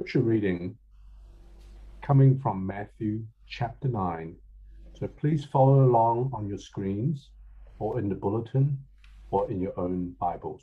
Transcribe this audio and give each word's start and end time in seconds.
scripture 0.00 0.20
reading 0.20 0.74
coming 2.00 2.40
from 2.40 2.66
Matthew 2.66 3.22
chapter 3.46 3.86
9. 3.86 4.34
So 4.98 5.06
please 5.06 5.44
follow 5.44 5.84
along 5.84 6.30
on 6.32 6.48
your 6.48 6.56
screens 6.56 7.28
or 7.78 7.98
in 7.98 8.08
the 8.08 8.14
bulletin 8.14 8.78
or 9.30 9.50
in 9.50 9.60
your 9.60 9.78
own 9.78 10.14
Bibles. 10.18 10.62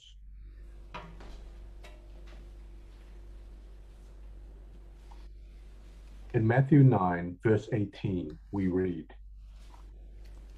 In 6.33 6.47
Matthew 6.47 6.81
9, 6.81 7.37
verse 7.43 7.69
18, 7.71 8.35
we 8.51 8.69
read 8.69 9.05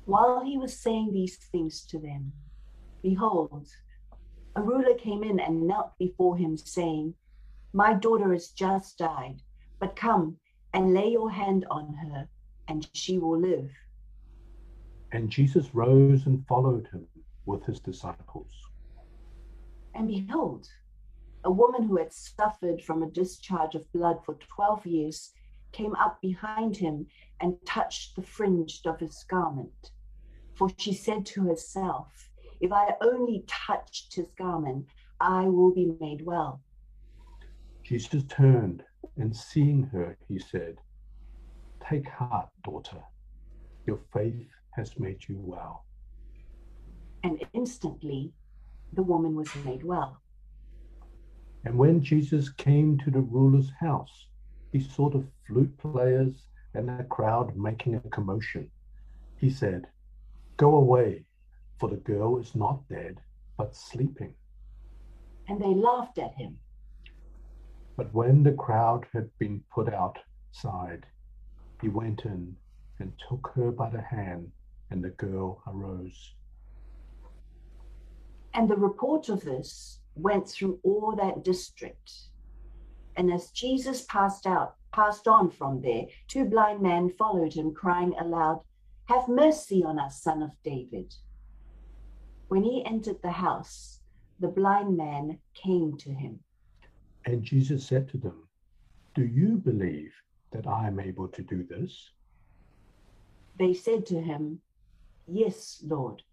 While 0.05 0.41
he 0.45 0.57
was 0.57 0.79
saying 0.79 1.11
these 1.11 1.35
things 1.51 1.85
to 1.87 1.99
them, 1.99 2.31
behold, 3.03 3.67
a 4.55 4.61
ruler 4.61 4.95
came 4.95 5.23
in 5.23 5.41
and 5.41 5.67
knelt 5.67 5.91
before 5.99 6.37
him, 6.37 6.55
saying, 6.55 7.13
My 7.73 7.93
daughter 7.93 8.33
has 8.33 8.49
just 8.49 8.97
died, 8.97 9.41
but 9.79 9.95
come 9.95 10.37
and 10.73 10.93
lay 10.93 11.11
your 11.11 11.29
hand 11.29 11.65
on 11.69 11.93
her, 11.93 12.27
and 12.67 12.87
she 12.93 13.19
will 13.19 13.39
live. 13.39 13.69
And 15.11 15.29
Jesus 15.29 15.73
rose 15.73 16.25
and 16.25 16.45
followed 16.47 16.87
him 16.91 17.07
with 17.45 17.63
his 17.65 17.79
disciples. 17.79 18.51
And 19.93 20.07
behold, 20.07 20.67
a 21.43 21.51
woman 21.51 21.83
who 21.83 21.97
had 21.97 22.11
suffered 22.11 22.81
from 22.81 23.03
a 23.03 23.09
discharge 23.09 23.75
of 23.75 23.91
blood 23.91 24.23
for 24.25 24.35
12 24.55 24.85
years 24.85 25.31
came 25.71 25.95
up 25.95 26.19
behind 26.21 26.77
him 26.77 27.07
and 27.39 27.55
touched 27.65 28.15
the 28.15 28.23
fringe 28.23 28.81
of 28.85 28.99
his 28.99 29.23
garment. 29.29 29.91
For 30.55 30.69
she 30.77 30.93
said 30.93 31.25
to 31.27 31.43
herself, 31.43 32.29
If 32.59 32.71
I 32.71 32.95
only 33.01 33.45
touched 33.47 34.15
his 34.15 34.31
garment, 34.37 34.87
I 35.19 35.45
will 35.45 35.73
be 35.73 35.93
made 35.99 36.25
well. 36.25 36.61
Jesus 37.89 38.21
turned 38.29 38.83
and 39.17 39.35
seeing 39.35 39.81
her, 39.81 40.15
he 40.27 40.37
said, 40.37 40.75
Take 41.89 42.07
heart, 42.07 42.49
daughter, 42.63 43.01
your 43.87 43.99
faith 44.13 44.47
has 44.75 44.99
made 44.99 45.27
you 45.27 45.39
well. 45.39 45.85
And 47.23 47.43
instantly 47.51 48.31
the 48.93 49.01
woman 49.01 49.33
was 49.33 49.49
made 49.65 49.83
well. 49.83 50.21
And 51.65 51.79
when 51.79 52.03
Jesus 52.03 52.49
came 52.49 52.99
to 52.99 53.09
the 53.09 53.21
ruler's 53.21 53.71
house, 53.79 54.27
he 54.71 54.79
saw 54.79 55.09
the 55.09 55.25
flute 55.47 55.75
players 55.79 56.45
and 56.75 56.87
the 56.87 57.05
crowd 57.05 57.57
making 57.57 57.95
a 57.95 58.01
commotion. 58.11 58.69
He 59.37 59.49
said, 59.49 59.87
Go 60.57 60.75
away, 60.75 61.25
for 61.79 61.89
the 61.89 61.95
girl 61.95 62.37
is 62.37 62.53
not 62.53 62.87
dead, 62.87 63.19
but 63.57 63.75
sleeping. 63.75 64.35
And 65.47 65.59
they 65.59 65.73
laughed 65.73 66.19
at 66.19 66.35
him. 66.35 66.59
But 67.99 68.13
when 68.13 68.43
the 68.43 68.53
crowd 68.53 69.07
had 69.11 69.29
been 69.39 69.61
put 69.75 69.93
outside, 69.93 71.05
he 71.81 71.89
went 71.89 72.23
in 72.23 72.55
and 72.97 73.11
took 73.27 73.51
her 73.55 73.71
by 73.71 73.89
the 73.89 73.99
hand, 73.99 74.53
and 74.89 75.03
the 75.03 75.09
girl 75.09 75.61
arose. 75.67 76.33
And 78.53 78.69
the 78.69 78.77
report 78.77 79.27
of 79.27 79.41
this 79.41 79.99
went 80.15 80.47
through 80.47 80.79
all 80.81 81.13
that 81.17 81.43
district. 81.43 82.29
And 83.17 83.29
as 83.33 83.51
Jesus 83.51 84.03
passed 84.03 84.47
out, 84.47 84.77
passed 84.93 85.27
on 85.27 85.51
from 85.51 85.81
there, 85.81 86.05
two 86.29 86.45
blind 86.45 86.79
men 86.79 87.09
followed 87.09 87.51
him, 87.51 87.73
crying 87.73 88.15
aloud, 88.17 88.61
Have 89.09 89.27
mercy 89.27 89.83
on 89.83 89.99
us, 89.99 90.23
son 90.23 90.41
of 90.41 90.51
David. 90.63 91.15
When 92.47 92.63
he 92.63 92.81
entered 92.85 93.21
the 93.21 93.31
house, 93.31 93.99
the 94.39 94.47
blind 94.47 94.95
man 94.95 95.39
came 95.53 95.97
to 95.97 96.13
him. 96.13 96.39
And 97.29 97.43
Jesus 97.43 97.85
said 97.85 98.09
to 98.09 98.17
them, 98.17 98.47
Do 99.13 99.23
you 99.23 99.57
believe 99.57 100.11
that 100.51 100.65
I 100.65 100.87
am 100.87 100.99
able 100.99 101.27
to 101.27 101.43
do 101.43 101.63
this? 101.63 102.09
They 103.59 103.75
said 103.75 104.07
to 104.07 104.19
him, 104.19 104.59
Yes, 105.27 105.83
Lord. 105.85 106.23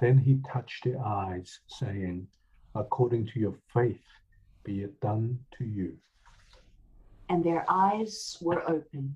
Then 0.00 0.16
he 0.16 0.40
touched 0.50 0.84
their 0.84 1.04
eyes, 1.04 1.60
saying, 1.66 2.26
According 2.74 3.26
to 3.26 3.38
your 3.38 3.58
faith, 3.74 4.00
be 4.64 4.80
it 4.80 4.98
done 5.02 5.38
to 5.58 5.64
you. 5.66 5.98
And 7.28 7.44
their 7.44 7.66
eyes 7.68 8.38
were 8.40 8.62
opened. 8.66 9.14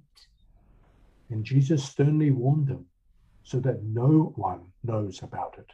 And 1.30 1.44
Jesus 1.44 1.82
sternly 1.82 2.30
warned 2.30 2.66
them 2.66 2.84
so 3.42 3.58
that 3.60 3.84
no 3.84 4.34
one 4.36 4.66
knows 4.84 5.22
about 5.22 5.54
it. 5.56 5.70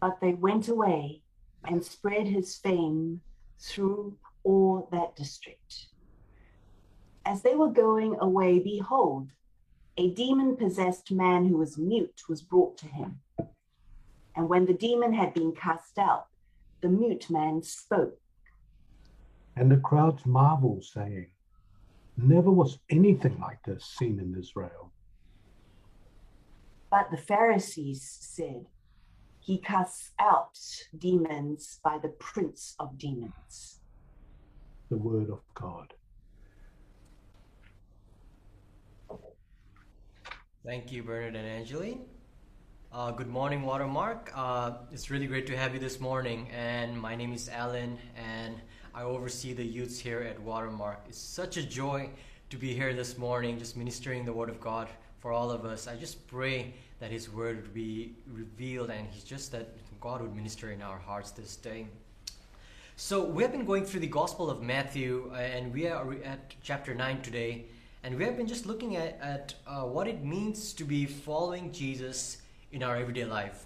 But 0.00 0.20
they 0.20 0.34
went 0.34 0.68
away 0.68 1.21
and 1.64 1.84
spread 1.84 2.26
his 2.26 2.56
fame 2.56 3.20
through 3.60 4.16
all 4.44 4.88
that 4.92 5.16
district. 5.16 5.86
As 7.24 7.42
they 7.42 7.54
were 7.54 7.70
going 7.70 8.16
away, 8.20 8.58
behold, 8.58 9.30
a 9.96 10.10
demon 10.10 10.56
possessed 10.56 11.12
man 11.12 11.46
who 11.46 11.56
was 11.58 11.78
mute 11.78 12.22
was 12.28 12.42
brought 12.42 12.76
to 12.78 12.86
him. 12.86 13.20
And 14.34 14.48
when 14.48 14.66
the 14.66 14.74
demon 14.74 15.12
had 15.12 15.34
been 15.34 15.52
cast 15.52 15.98
out, 15.98 16.26
the 16.80 16.88
mute 16.88 17.30
man 17.30 17.62
spoke. 17.62 18.18
And 19.54 19.70
the 19.70 19.76
crowds 19.76 20.24
marveled, 20.24 20.84
saying, 20.84 21.28
Never 22.16 22.50
was 22.50 22.78
anything 22.90 23.38
like 23.40 23.62
this 23.64 23.84
seen 23.84 24.18
in 24.18 24.38
Israel. 24.38 24.92
But 26.90 27.10
the 27.10 27.16
Pharisees 27.16 28.02
said, 28.02 28.66
He 29.44 29.58
casts 29.58 30.12
out 30.20 30.56
demons 30.96 31.80
by 31.82 31.98
the 31.98 32.10
prince 32.10 32.76
of 32.78 32.96
demons. 32.96 33.80
The 34.88 34.96
word 34.96 35.30
of 35.30 35.40
God. 35.54 35.94
Thank 40.64 40.92
you, 40.92 41.02
Bernard 41.02 41.34
and 41.34 41.44
Angeline. 41.44 42.02
Uh, 42.92 43.10
good 43.10 43.26
morning, 43.26 43.62
Watermark. 43.62 44.30
Uh, 44.32 44.74
it's 44.92 45.10
really 45.10 45.26
great 45.26 45.48
to 45.48 45.56
have 45.56 45.74
you 45.74 45.80
this 45.80 45.98
morning. 45.98 46.48
And 46.52 46.96
my 46.96 47.16
name 47.16 47.32
is 47.32 47.48
Alan, 47.48 47.98
and 48.14 48.60
I 48.94 49.02
oversee 49.02 49.54
the 49.54 49.64
youths 49.64 49.98
here 49.98 50.20
at 50.20 50.40
Watermark. 50.40 51.00
It's 51.08 51.18
such 51.18 51.56
a 51.56 51.64
joy 51.64 52.10
to 52.50 52.56
be 52.56 52.74
here 52.74 52.94
this 52.94 53.18
morning, 53.18 53.58
just 53.58 53.76
ministering 53.76 54.24
the 54.24 54.32
Word 54.32 54.50
of 54.50 54.60
God 54.60 54.88
for 55.22 55.30
all 55.30 55.52
of 55.52 55.64
us. 55.64 55.86
I 55.86 55.94
just 55.94 56.26
pray 56.26 56.74
that 56.98 57.12
His 57.12 57.30
Word 57.30 57.62
would 57.62 57.72
be 57.72 58.16
revealed, 58.26 58.90
and 58.90 59.06
He's 59.08 59.22
just 59.22 59.52
that 59.52 59.68
God 60.00 60.20
would 60.20 60.34
minister 60.34 60.72
in 60.72 60.82
our 60.82 60.98
hearts 60.98 61.30
this 61.30 61.54
day. 61.54 61.86
So 62.96 63.24
we 63.24 63.44
have 63.44 63.52
been 63.52 63.64
going 63.64 63.84
through 63.84 64.00
the 64.00 64.08
Gospel 64.08 64.50
of 64.50 64.62
Matthew, 64.62 65.30
uh, 65.32 65.36
and 65.36 65.72
we 65.72 65.86
are 65.86 66.12
at 66.24 66.54
chapter 66.64 66.92
nine 66.92 67.22
today. 67.22 67.66
And 68.02 68.18
we 68.18 68.24
have 68.24 68.36
been 68.36 68.48
just 68.48 68.66
looking 68.66 68.96
at, 68.96 69.16
at 69.22 69.54
uh, 69.64 69.82
what 69.82 70.08
it 70.08 70.24
means 70.24 70.72
to 70.72 70.84
be 70.84 71.06
following 71.06 71.70
Jesus 71.70 72.38
in 72.72 72.82
our 72.82 72.96
everyday 72.96 73.24
life. 73.24 73.64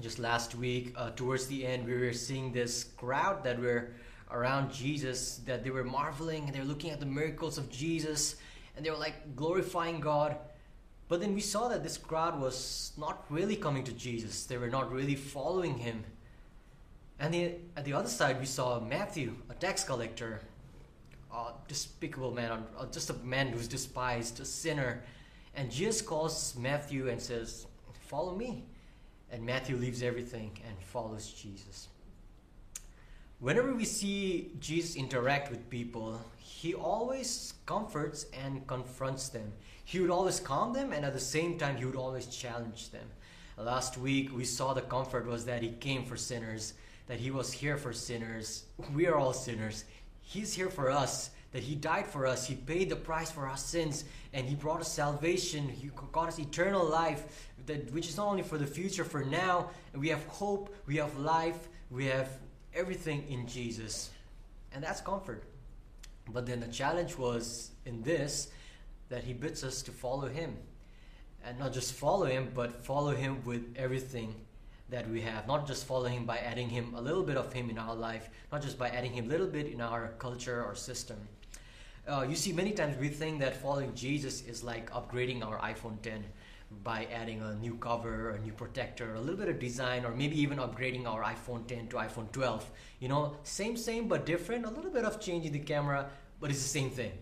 Just 0.00 0.18
last 0.18 0.54
week, 0.54 0.94
uh, 0.96 1.10
towards 1.10 1.48
the 1.48 1.66
end, 1.66 1.84
we 1.84 1.94
were 1.94 2.14
seeing 2.14 2.50
this 2.50 2.84
crowd 2.96 3.44
that 3.44 3.60
were 3.60 3.90
around 4.30 4.72
Jesus, 4.72 5.42
that 5.44 5.64
they 5.64 5.70
were 5.70 5.84
marveling 5.84 6.44
and 6.44 6.54
they 6.54 6.60
were 6.60 6.64
looking 6.64 6.90
at 6.90 6.98
the 6.98 7.04
miracles 7.04 7.58
of 7.58 7.68
Jesus 7.70 8.36
and 8.74 8.86
they 8.86 8.90
were 8.90 8.96
like 8.96 9.36
glorifying 9.36 10.00
God. 10.00 10.36
But 11.12 11.20
then 11.20 11.34
we 11.34 11.42
saw 11.42 11.68
that 11.68 11.82
this 11.82 11.98
crowd 11.98 12.40
was 12.40 12.92
not 12.96 13.26
really 13.28 13.54
coming 13.54 13.84
to 13.84 13.92
Jesus, 13.92 14.46
they 14.46 14.56
were 14.56 14.70
not 14.70 14.90
really 14.90 15.14
following 15.14 15.76
him. 15.76 16.04
And 17.20 17.34
the, 17.34 17.56
at 17.76 17.84
the 17.84 17.92
other 17.92 18.08
side, 18.08 18.40
we 18.40 18.46
saw 18.46 18.80
Matthew, 18.80 19.34
a 19.50 19.52
tax 19.52 19.84
collector, 19.84 20.40
a 21.30 21.52
despicable 21.68 22.30
man, 22.30 22.64
just 22.90 23.10
a 23.10 23.14
man 23.24 23.48
who's 23.48 23.68
despised, 23.68 24.40
a 24.40 24.46
sinner. 24.46 25.02
And 25.54 25.70
Jesus 25.70 26.00
calls 26.00 26.56
Matthew 26.56 27.10
and 27.10 27.20
says, 27.20 27.66
Follow 28.08 28.34
me. 28.34 28.64
And 29.30 29.44
Matthew 29.44 29.76
leaves 29.76 30.02
everything 30.02 30.58
and 30.66 30.78
follows 30.82 31.30
Jesus. 31.30 31.88
Whenever 33.38 33.74
we 33.74 33.84
see 33.84 34.52
Jesus 34.60 34.96
interact 34.96 35.50
with 35.50 35.68
people, 35.68 36.18
he 36.38 36.72
always 36.72 37.52
comforts 37.66 38.24
and 38.32 38.66
confronts 38.66 39.28
them. 39.28 39.52
He 39.84 40.00
would 40.00 40.10
always 40.10 40.40
calm 40.40 40.72
them, 40.72 40.92
and 40.92 41.04
at 41.04 41.12
the 41.12 41.20
same 41.20 41.58
time, 41.58 41.76
he 41.76 41.84
would 41.84 41.96
always 41.96 42.26
challenge 42.26 42.90
them. 42.90 43.06
Last 43.56 43.98
week, 43.98 44.34
we 44.34 44.44
saw 44.44 44.72
the 44.72 44.80
comfort 44.80 45.26
was 45.26 45.44
that 45.44 45.62
he 45.62 45.70
came 45.72 46.04
for 46.04 46.16
sinners, 46.16 46.74
that 47.06 47.18
he 47.18 47.30
was 47.30 47.52
here 47.52 47.76
for 47.76 47.92
sinners. 47.92 48.64
We 48.94 49.06
are 49.06 49.16
all 49.16 49.32
sinners. 49.32 49.84
He's 50.22 50.54
here 50.54 50.70
for 50.70 50.90
us, 50.90 51.30
that 51.52 51.62
He 51.62 51.74
died 51.74 52.06
for 52.06 52.26
us. 52.26 52.46
He 52.46 52.54
paid 52.54 52.88
the 52.88 52.96
price 52.96 53.30
for 53.30 53.46
our 53.46 53.56
sins, 53.56 54.04
and 54.32 54.46
He 54.46 54.54
brought 54.54 54.80
us 54.80 54.90
salvation. 54.90 55.68
He 55.68 55.90
got 56.12 56.28
us 56.28 56.38
eternal 56.38 56.84
life, 56.84 57.50
that, 57.66 57.92
which 57.92 58.08
is 58.08 58.16
not 58.16 58.28
only 58.28 58.42
for 58.42 58.58
the 58.58 58.66
future, 58.66 59.04
for 59.04 59.24
now. 59.24 59.70
We 59.94 60.08
have 60.08 60.24
hope, 60.26 60.74
we 60.86 60.96
have 60.96 61.16
life, 61.18 61.68
we 61.90 62.06
have 62.06 62.28
everything 62.74 63.26
in 63.28 63.46
Jesus. 63.46 64.10
And 64.72 64.82
that's 64.82 65.00
comfort. 65.00 65.44
But 66.32 66.46
then 66.46 66.60
the 66.60 66.68
challenge 66.68 67.18
was 67.18 67.72
in 67.84 68.02
this 68.02 68.48
that 69.12 69.24
He 69.24 69.32
bids 69.32 69.62
us 69.62 69.82
to 69.82 69.92
follow 69.92 70.28
Him. 70.28 70.56
And 71.44 71.58
not 71.58 71.72
just 71.72 71.92
follow 71.92 72.26
Him, 72.26 72.50
but 72.54 72.84
follow 72.84 73.14
Him 73.14 73.44
with 73.44 73.74
everything 73.76 74.34
that 74.92 75.08
we 75.10 75.20
have, 75.22 75.46
not 75.48 75.66
just 75.66 75.86
follow 75.86 76.04
him 76.04 76.24
by 76.26 76.38
adding 76.38 76.68
him 76.68 76.94
a 76.94 77.00
little 77.00 77.22
bit 77.22 77.36
of 77.36 77.52
him 77.52 77.70
in 77.70 77.78
our 77.78 77.94
life, 77.94 78.28
not 78.52 78.62
just 78.62 78.78
by 78.78 78.88
adding 78.90 79.12
him 79.12 79.24
a 79.24 79.28
little 79.28 79.46
bit 79.46 79.66
in 79.66 79.80
our 79.80 80.12
culture 80.18 80.62
or 80.62 80.74
system. 80.74 81.16
Uh, 82.06 82.26
you 82.28 82.36
see, 82.36 82.52
many 82.52 82.72
times 82.72 82.96
we 82.98 83.08
think 83.08 83.40
that 83.40 83.56
following 83.56 83.94
Jesus 83.94 84.42
is 84.42 84.62
like 84.62 84.90
upgrading 84.90 85.44
our 85.44 85.58
iPhone 85.60 86.00
10 86.02 86.24
by 86.84 87.06
adding 87.12 87.40
a 87.40 87.54
new 87.54 87.74
cover, 87.76 88.30
a 88.30 88.38
new 88.40 88.52
protector, 88.52 89.14
a 89.14 89.20
little 89.20 89.36
bit 89.36 89.48
of 89.48 89.58
design, 89.58 90.04
or 90.04 90.10
maybe 90.10 90.38
even 90.40 90.58
upgrading 90.58 91.06
our 91.06 91.22
iPhone 91.22 91.66
10 91.66 91.88
to 91.88 91.96
iPhone 91.96 92.30
12. 92.32 92.70
You 93.00 93.08
know, 93.08 93.36
same, 93.44 93.76
same, 93.76 94.08
but 94.08 94.26
different. 94.26 94.66
A 94.66 94.70
little 94.70 94.90
bit 94.90 95.04
of 95.04 95.20
change 95.20 95.46
in 95.46 95.52
the 95.52 95.58
camera, 95.58 96.10
but 96.40 96.50
it's 96.50 96.62
the 96.62 96.68
same 96.68 96.90
thing. 96.90 97.12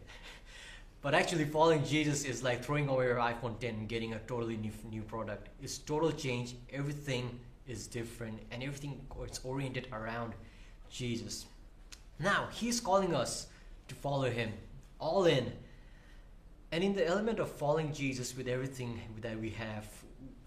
But 1.02 1.14
actually, 1.14 1.46
following 1.46 1.82
Jesus 1.84 2.24
is 2.24 2.42
like 2.42 2.62
throwing 2.62 2.88
away 2.88 3.06
your 3.06 3.16
iPhone 3.16 3.58
10 3.58 3.70
and 3.70 3.88
getting 3.88 4.12
a 4.12 4.18
totally 4.20 4.56
new, 4.58 4.72
new 4.90 5.02
product. 5.02 5.48
It's 5.62 5.78
total 5.78 6.12
change. 6.12 6.56
Everything 6.70 7.40
is 7.66 7.86
different, 7.86 8.38
and 8.50 8.62
everything 8.62 9.00
is 9.30 9.40
oriented 9.42 9.88
around 9.92 10.34
Jesus. 10.90 11.46
Now, 12.18 12.48
He's 12.52 12.80
calling 12.80 13.14
us 13.14 13.46
to 13.88 13.94
follow 13.94 14.28
Him 14.30 14.52
all 14.98 15.24
in. 15.24 15.50
And 16.70 16.84
in 16.84 16.94
the 16.94 17.06
element 17.06 17.38
of 17.38 17.50
following 17.50 17.92
Jesus 17.94 18.36
with 18.36 18.46
everything 18.46 19.00
that 19.22 19.40
we 19.40 19.50
have, 19.50 19.86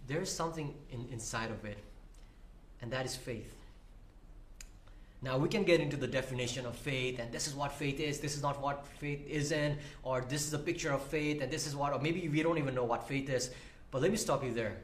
there 0.07 0.21
is 0.21 0.31
something 0.31 0.75
in, 0.91 1.07
inside 1.11 1.49
of 1.49 1.65
it, 1.65 1.79
and 2.81 2.91
that 2.91 3.05
is 3.05 3.15
faith. 3.15 3.55
Now 5.23 5.37
we 5.37 5.47
can 5.47 5.63
get 5.63 5.79
into 5.79 5.95
the 5.95 6.07
definition 6.07 6.65
of 6.65 6.75
faith, 6.75 7.17
and 7.17 7.31
this 7.31 7.47
is 7.47 7.55
what 7.55 7.71
faith 7.71 8.01
is, 8.01 8.19
this 8.19 8.35
is 8.35 8.41
not 8.41 8.61
what 8.61 8.85
faith 8.99 9.25
isn't, 9.25 9.79
or 10.03 10.19
this 10.19 10.45
is 10.45 10.53
a 10.53 10.59
picture 10.59 10.91
of 10.91 11.01
faith, 11.01 11.41
and 11.41 11.49
this 11.49 11.65
is 11.65 11.77
what, 11.77 11.93
or 11.93 11.99
maybe 11.99 12.27
we 12.27 12.43
don't 12.43 12.57
even 12.57 12.75
know 12.75 12.83
what 12.83 13.07
faith 13.07 13.29
is. 13.29 13.49
But 13.89 14.01
let 14.01 14.11
me 14.11 14.17
stop 14.17 14.43
you 14.43 14.53
there, 14.53 14.75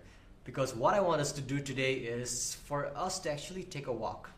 because 0.46 0.74
what 0.74 0.94
I 0.94 1.02
want 1.02 1.20
us 1.20 1.34
to 1.34 1.42
do 1.42 1.60
today 1.60 1.96
is 1.96 2.56
for 2.64 2.90
us 2.96 3.20
to 3.20 3.32
actually 3.32 3.64
take 3.64 3.88
a 3.88 3.92
walk. 3.92 4.30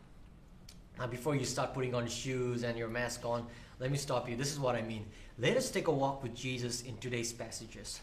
Now, 0.98 1.06
before 1.06 1.36
you 1.36 1.44
start 1.44 1.72
putting 1.72 1.94
on 1.94 2.08
shoes 2.08 2.64
and 2.64 2.76
your 2.76 2.88
mask 2.88 3.24
on, 3.24 3.46
let 3.78 3.92
me 3.92 3.96
stop 3.96 4.28
you. 4.28 4.36
This 4.36 4.52
is 4.52 4.58
what 4.58 4.74
I 4.74 4.82
mean. 4.82 5.06
Let 5.38 5.56
us 5.56 5.70
take 5.70 5.86
a 5.86 5.92
walk 5.92 6.22
with 6.22 6.34
Jesus 6.34 6.82
in 6.82 6.96
today's 6.98 7.32
passages, 7.32 8.00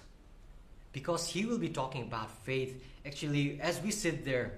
because 0.94 1.28
he 1.28 1.46
will 1.46 1.60
be 1.60 1.70
talking 1.70 2.04
about 2.04 2.32
faith. 2.46 2.82
Actually, 3.06 3.60
as 3.60 3.82
we 3.82 3.92
sit 3.92 4.24
there, 4.24 4.54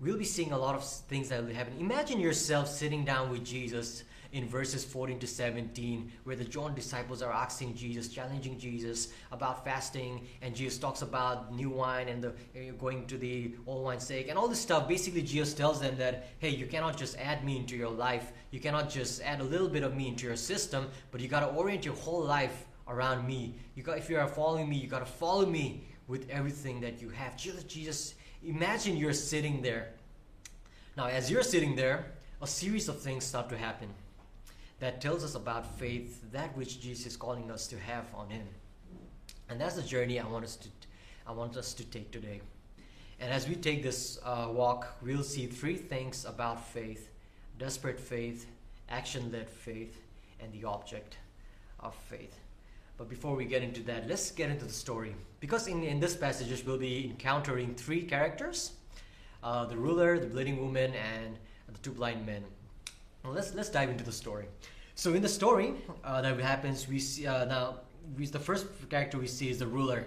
we'll 0.00 0.18
be 0.18 0.24
seeing 0.24 0.52
a 0.52 0.58
lot 0.58 0.74
of 0.74 0.84
things 0.84 1.28
that 1.30 1.44
will 1.44 1.54
happen. 1.54 1.74
Imagine 1.78 2.20
yourself 2.20 2.68
sitting 2.68 3.04
down 3.04 3.30
with 3.30 3.44
Jesus 3.44 4.04
in 4.32 4.46
verses 4.46 4.84
14 4.84 5.18
to 5.20 5.26
17, 5.26 6.12
where 6.24 6.36
the 6.36 6.44
John 6.44 6.74
disciples 6.74 7.22
are 7.22 7.32
asking 7.32 7.74
Jesus, 7.74 8.08
challenging 8.08 8.58
Jesus 8.58 9.08
about 9.32 9.64
fasting, 9.64 10.26
and 10.42 10.54
Jesus 10.54 10.78
talks 10.78 11.00
about 11.00 11.54
new 11.54 11.70
wine 11.70 12.08
and 12.08 12.22
the 12.22 12.34
eh, 12.54 12.72
going 12.78 13.06
to 13.06 13.16
the 13.16 13.54
old 13.66 13.84
wine 13.84 14.00
sake 14.00 14.28
and 14.28 14.36
all 14.36 14.48
this 14.48 14.60
stuff. 14.60 14.88
Basically, 14.88 15.22
Jesus 15.22 15.54
tells 15.54 15.80
them 15.80 15.96
that, 15.96 16.28
hey, 16.38 16.50
you 16.50 16.66
cannot 16.66 16.98
just 16.98 17.16
add 17.18 17.44
me 17.44 17.56
into 17.56 17.76
your 17.76 17.88
life, 17.88 18.32
you 18.50 18.60
cannot 18.60 18.90
just 18.90 19.22
add 19.22 19.40
a 19.40 19.44
little 19.44 19.68
bit 19.68 19.82
of 19.82 19.96
me 19.96 20.08
into 20.08 20.26
your 20.26 20.36
system, 20.36 20.88
but 21.10 21.20
you 21.20 21.28
got 21.28 21.40
to 21.40 21.46
orient 21.46 21.84
your 21.84 21.94
whole 21.94 22.22
life 22.22 22.66
around 22.88 23.26
me. 23.26 23.54
You 23.74 23.82
got, 23.82 23.96
if 23.96 24.10
you 24.10 24.18
are 24.18 24.28
following 24.28 24.68
me, 24.68 24.76
you 24.76 24.88
got 24.88 25.00
to 25.00 25.06
follow 25.06 25.46
me 25.46 25.86
with 26.08 26.28
everything 26.30 26.80
that 26.80 27.00
you 27.00 27.08
have. 27.08 27.36
Jesus, 27.36 27.64
Jesus 27.64 28.14
imagine 28.46 28.96
you're 28.96 29.12
sitting 29.12 29.62
there. 29.62 29.88
Now, 30.96 31.06
as 31.06 31.30
you're 31.30 31.42
sitting 31.42 31.76
there, 31.76 32.06
a 32.40 32.46
series 32.46 32.88
of 32.88 33.00
things 33.00 33.24
start 33.24 33.48
to 33.50 33.58
happen 33.58 33.88
that 34.78 35.00
tells 35.00 35.24
us 35.24 35.34
about 35.34 35.78
faith, 35.78 36.20
that 36.32 36.56
which 36.56 36.80
Jesus 36.80 37.06
is 37.06 37.16
calling 37.16 37.50
us 37.50 37.66
to 37.68 37.78
have 37.78 38.04
on 38.14 38.28
Him. 38.30 38.46
And 39.48 39.60
that's 39.60 39.76
the 39.76 39.82
journey 39.82 40.20
I 40.20 40.26
want 40.26 40.44
us 40.44 40.56
to, 40.56 40.68
I 41.26 41.32
want 41.32 41.56
us 41.56 41.74
to 41.74 41.84
take 41.84 42.10
today. 42.10 42.40
And 43.18 43.32
as 43.32 43.48
we 43.48 43.54
take 43.54 43.82
this 43.82 44.18
uh, 44.24 44.48
walk, 44.50 44.96
we'll 45.02 45.22
see 45.22 45.46
three 45.46 45.76
things 45.76 46.24
about 46.24 46.66
faith 46.68 47.10
desperate 47.58 47.98
faith, 47.98 48.46
action 48.90 49.32
led 49.32 49.48
faith, 49.48 49.98
and 50.40 50.52
the 50.52 50.64
object 50.64 51.16
of 51.80 51.94
faith. 51.94 52.38
But 52.98 53.08
before 53.08 53.36
we 53.36 53.44
get 53.44 53.62
into 53.62 53.82
that, 53.84 54.08
let's 54.08 54.30
get 54.30 54.50
into 54.50 54.64
the 54.64 54.72
story. 54.72 55.14
Because 55.40 55.66
in, 55.66 55.82
in 55.82 56.00
this 56.00 56.16
passage, 56.16 56.64
we'll 56.64 56.78
be 56.78 57.04
encountering 57.10 57.74
three 57.74 58.02
characters 58.02 58.72
uh, 59.42 59.64
the 59.64 59.76
ruler, 59.76 60.18
the 60.18 60.26
bleeding 60.26 60.58
woman, 60.58 60.92
and 60.94 61.38
the 61.70 61.78
two 61.78 61.92
blind 61.92 62.26
men. 62.26 62.42
Well, 63.22 63.32
let's, 63.32 63.54
let's 63.54 63.68
dive 63.68 63.90
into 63.90 64.02
the 64.02 64.12
story. 64.12 64.46
So, 64.94 65.14
in 65.14 65.22
the 65.22 65.28
story 65.28 65.74
uh, 66.02 66.22
that 66.22 66.40
happens, 66.40 66.88
we 66.88 66.98
see 66.98 67.26
uh, 67.26 67.44
now 67.44 67.80
we, 68.16 68.26
the 68.26 68.40
first 68.40 68.66
character 68.88 69.18
we 69.18 69.26
see 69.26 69.50
is 69.50 69.58
the 69.58 69.66
ruler. 69.66 70.06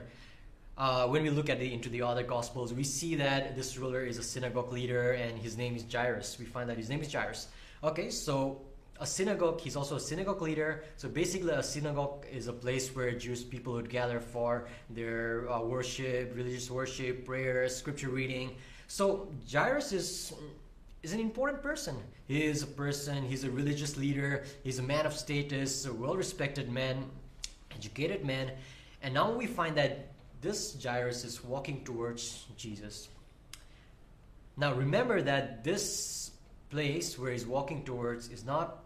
Uh, 0.78 1.08
when 1.08 1.24
we 1.24 1.30
look 1.30 1.50
at 1.50 1.60
the, 1.60 1.74
into 1.74 1.90
the 1.90 2.02
other 2.02 2.24
gospels, 2.24 2.74
we 2.74 2.84
see 2.84 3.16
that 3.16 3.56
this 3.56 3.78
ruler 3.78 4.06
is 4.06 4.18
a 4.18 4.24
synagogue 4.24 4.72
leader 4.72 5.12
and 5.12 5.38
his 5.38 5.58
name 5.58 5.76
is 5.76 5.84
Jairus. 5.92 6.40
We 6.40 6.46
find 6.46 6.70
that 6.70 6.78
his 6.78 6.90
name 6.90 7.02
is 7.02 7.12
Jairus. 7.12 7.50
Okay, 7.84 8.10
so 8.10 8.62
a 9.00 9.08
synagogue, 9.08 9.62
he's 9.62 9.76
also 9.76 9.96
a 9.96 10.00
synagogue 10.00 10.42
leader. 10.42 10.84
So 10.98 11.08
basically, 11.08 11.52
a 11.54 11.64
synagogue 11.64 12.26
is 12.32 12.48
a 12.48 12.54
place 12.54 12.94
where 12.94 13.12
Jewish 13.12 13.50
people 13.50 13.74
would 13.74 13.90
gather 13.90 14.20
for 14.20 14.68
their 14.90 15.50
uh, 15.50 15.62
worship, 15.62 16.34
religious 16.36 16.70
worship, 16.70 17.26
prayers, 17.26 17.76
scripture 17.76 18.10
reading. 18.10 18.56
So 18.88 19.32
Jairus 19.52 19.94
is 19.94 20.34
is 21.02 21.14
an 21.14 21.22
important 21.22 21.64
person. 21.64 21.96
He 22.28 22.44
is 22.44 22.64
a 22.64 22.68
person, 22.68 23.24
he's 23.24 23.46
a 23.46 23.50
religious 23.50 23.96
leader, 23.96 24.44
he's 24.64 24.80
a 24.80 24.84
man 24.84 25.06
of 25.06 25.14
status, 25.14 25.86
a 25.86 25.94
well 25.94 26.18
respected 26.18 26.70
man, 26.70 27.06
educated 27.74 28.26
man. 28.26 28.52
And 29.02 29.14
now 29.14 29.32
we 29.32 29.48
find 29.48 29.78
that 29.78 30.10
this 30.42 30.76
Jairus 30.84 31.24
is 31.24 31.42
walking 31.42 31.86
towards 31.86 32.48
Jesus. 32.58 33.08
Now 34.58 34.74
remember 34.74 35.22
that 35.22 35.64
this 35.64 36.32
place 36.70 37.18
where 37.18 37.32
he's 37.32 37.46
walking 37.46 37.86
towards 37.86 38.28
is 38.28 38.44
not 38.44 38.84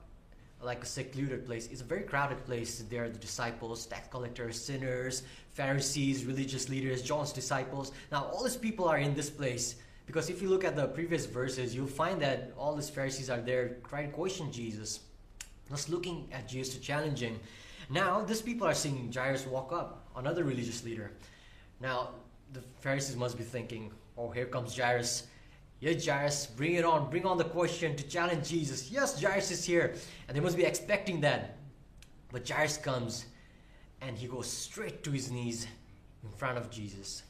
like 0.64 0.84
a 0.84 0.86
secluded 0.86 1.46
place. 1.46 1.68
It's 1.72 1.82
a 1.82 1.86
very 1.86 2.04
crowded 2.04 2.46
place. 2.46 2.84
There 2.90 3.04
are 3.04 3.10
the 3.10 3.20
disciples, 3.20 3.86
tax 3.86 4.08
collectors, 4.10 4.60
sinners, 4.62 5.24
Pharisees, 5.54 6.26
religious 6.26 6.70
leaders, 6.70 7.02
John's 7.02 7.32
disciples. 7.32 7.92
Now, 8.12 8.26
all 8.26 8.44
these 8.44 8.58
people 8.58 8.88
are 8.88 8.98
in 8.98 9.14
this 9.14 9.30
place 9.30 9.76
because 10.06 10.30
if 10.30 10.42
you 10.42 10.50
look 10.50 10.64
at 10.64 10.76
the 10.76 10.88
previous 10.88 11.26
verses, 11.26 11.76
you'll 11.76 11.88
find 11.88 12.22
that 12.22 12.54
all 12.58 12.76
these 12.76 12.90
Pharisees 12.90 13.30
are 13.30 13.42
there 13.42 13.78
trying 13.88 14.10
to 14.10 14.14
question 14.14 14.52
Jesus, 14.52 15.02
just 15.70 15.90
looking 15.90 16.28
at 16.32 16.48
Jesus 16.48 16.76
to 16.76 16.82
challenge 16.82 17.20
him. 17.20 17.40
Now, 17.90 18.22
these 18.22 18.42
people 18.42 18.68
are 18.68 18.74
seeing 18.74 19.12
Jairus 19.14 19.46
walk 19.46 19.72
up, 19.72 20.08
another 20.16 20.44
religious 20.44 20.84
leader. 20.84 21.12
Now, 21.80 22.10
the 22.52 22.62
Pharisees 22.80 23.16
must 23.16 23.38
be 23.38 23.44
thinking, 23.44 23.92
oh, 24.18 24.30
here 24.30 24.46
comes 24.46 24.76
Jairus 24.76 25.28
Yes, 25.84 26.06
Jairus, 26.06 26.46
bring 26.46 26.76
it 26.76 26.86
on. 26.86 27.10
Bring 27.10 27.26
on 27.26 27.38
the 27.38 27.44
question 27.44 27.94
to 27.98 28.08
challenge 28.08 28.48
Jesus. 28.48 28.90
Yes, 28.90 29.22
Jairus 29.22 29.52
is 29.52 29.66
here. 29.66 29.96
And 30.30 30.38
they 30.38 30.40
must 30.40 30.56
be 30.56 30.64
expecting 30.64 31.20
that. 31.22 31.58
But 32.32 32.48
Jairus 32.48 32.78
comes 32.78 33.26
and 34.00 34.18
he 34.18 34.28
goes 34.28 34.48
straight 34.48 35.04
to 35.04 35.12
his 35.12 35.30
knees 35.30 35.68
in 36.24 36.30
front 36.38 36.58
of 36.58 36.72
Jesus. 36.72 37.24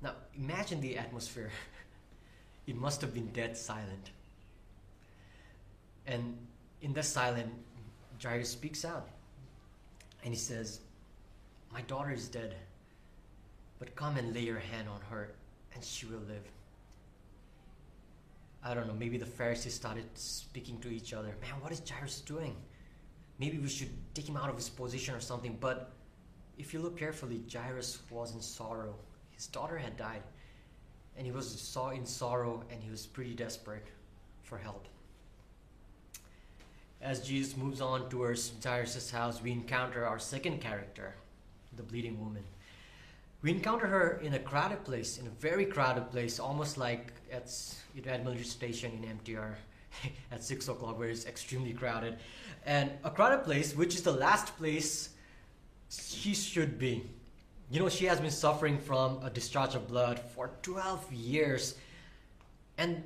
Now, 0.00 0.12
imagine 0.34 0.80
the 0.80 0.96
atmosphere. 0.96 1.50
it 2.66 2.74
must 2.74 3.02
have 3.02 3.12
been 3.12 3.26
dead 3.32 3.54
silent. 3.54 4.12
And 6.06 6.38
in 6.80 6.94
that 6.94 7.04
silence, 7.04 7.52
Jairus 8.22 8.48
speaks 8.48 8.82
out. 8.82 9.08
And 10.24 10.32
he 10.32 10.40
says, 10.40 10.80
My 11.70 11.82
daughter 11.82 12.12
is 12.12 12.28
dead, 12.28 12.54
but 13.78 13.94
come 13.94 14.16
and 14.16 14.32
lay 14.32 14.40
your 14.40 14.58
hand 14.58 14.88
on 14.88 15.02
her, 15.10 15.32
and 15.74 15.84
she 15.84 16.06
will 16.06 16.22
live. 16.26 16.55
I 18.66 18.74
don't 18.74 18.88
know, 18.88 18.94
maybe 18.94 19.16
the 19.16 19.24
Pharisees 19.24 19.74
started 19.74 20.06
speaking 20.14 20.80
to 20.80 20.88
each 20.88 21.12
other. 21.12 21.36
Man, 21.40 21.60
what 21.60 21.70
is 21.70 21.80
Jairus 21.88 22.20
doing? 22.20 22.56
Maybe 23.38 23.58
we 23.58 23.68
should 23.68 23.90
take 24.12 24.28
him 24.28 24.36
out 24.36 24.50
of 24.50 24.56
his 24.56 24.68
position 24.68 25.14
or 25.14 25.20
something. 25.20 25.56
But 25.60 25.92
if 26.58 26.74
you 26.74 26.80
look 26.80 26.98
carefully, 26.98 27.44
Jairus 27.52 28.00
was 28.10 28.34
in 28.34 28.40
sorrow. 28.40 28.96
His 29.30 29.46
daughter 29.46 29.78
had 29.78 29.96
died. 29.96 30.22
And 31.16 31.24
he 31.24 31.30
was 31.30 31.48
saw 31.48 31.90
in 31.90 32.04
sorrow 32.04 32.64
and 32.68 32.82
he 32.82 32.90
was 32.90 33.06
pretty 33.06 33.34
desperate 33.34 33.86
for 34.42 34.58
help. 34.58 34.88
As 37.00 37.20
Jesus 37.20 37.56
moves 37.56 37.80
on 37.80 38.08
towards 38.08 38.52
Jairus' 38.64 39.12
house, 39.12 39.40
we 39.40 39.52
encounter 39.52 40.04
our 40.04 40.18
second 40.18 40.60
character, 40.60 41.14
the 41.76 41.84
bleeding 41.84 42.18
woman. 42.18 42.42
We 43.46 43.52
encounter 43.52 43.86
her 43.86 44.18
in 44.24 44.34
a 44.34 44.40
crowded 44.40 44.84
place, 44.84 45.18
in 45.18 45.26
a 45.28 45.30
very 45.30 45.66
crowded 45.66 46.10
place, 46.10 46.40
almost 46.40 46.76
like 46.76 47.12
at 47.30 47.48
at 47.96 48.06
Admiralty 48.08 48.42
station 48.42 48.90
in 48.90 49.18
MTR 49.18 49.54
at 50.32 50.42
six 50.42 50.66
o'clock, 50.66 50.98
where 50.98 51.10
it's 51.10 51.26
extremely 51.26 51.72
crowded, 51.72 52.18
and 52.64 52.90
a 53.04 53.10
crowded 53.12 53.44
place, 53.44 53.76
which 53.76 53.94
is 53.94 54.02
the 54.02 54.10
last 54.10 54.56
place 54.58 55.10
she 55.88 56.34
should 56.34 56.76
be. 56.76 57.04
You 57.70 57.78
know, 57.78 57.88
she 57.88 58.06
has 58.06 58.18
been 58.18 58.32
suffering 58.32 58.78
from 58.78 59.22
a 59.22 59.30
discharge 59.30 59.76
of 59.76 59.86
blood 59.86 60.18
for 60.18 60.50
12 60.62 61.12
years. 61.12 61.76
And 62.78 63.04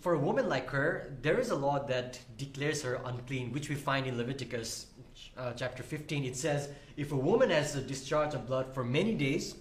for 0.00 0.14
a 0.14 0.18
woman 0.18 0.48
like 0.48 0.70
her, 0.70 1.12
there 1.22 1.40
is 1.40 1.50
a 1.50 1.56
law 1.56 1.84
that 1.86 2.20
declares 2.38 2.82
her 2.82 3.00
unclean, 3.04 3.50
which 3.50 3.68
we 3.68 3.74
find 3.74 4.06
in 4.06 4.16
Leviticus 4.16 4.86
uh, 5.36 5.52
chapter 5.52 5.82
15. 5.82 6.24
It 6.24 6.36
says, 6.36 6.68
if 6.96 7.12
a 7.12 7.16
woman 7.16 7.50
has 7.50 7.74
a 7.76 7.80
discharge 7.80 8.34
of 8.34 8.46
blood 8.46 8.72
for 8.72 8.84
many 8.84 9.14
days, 9.14 9.56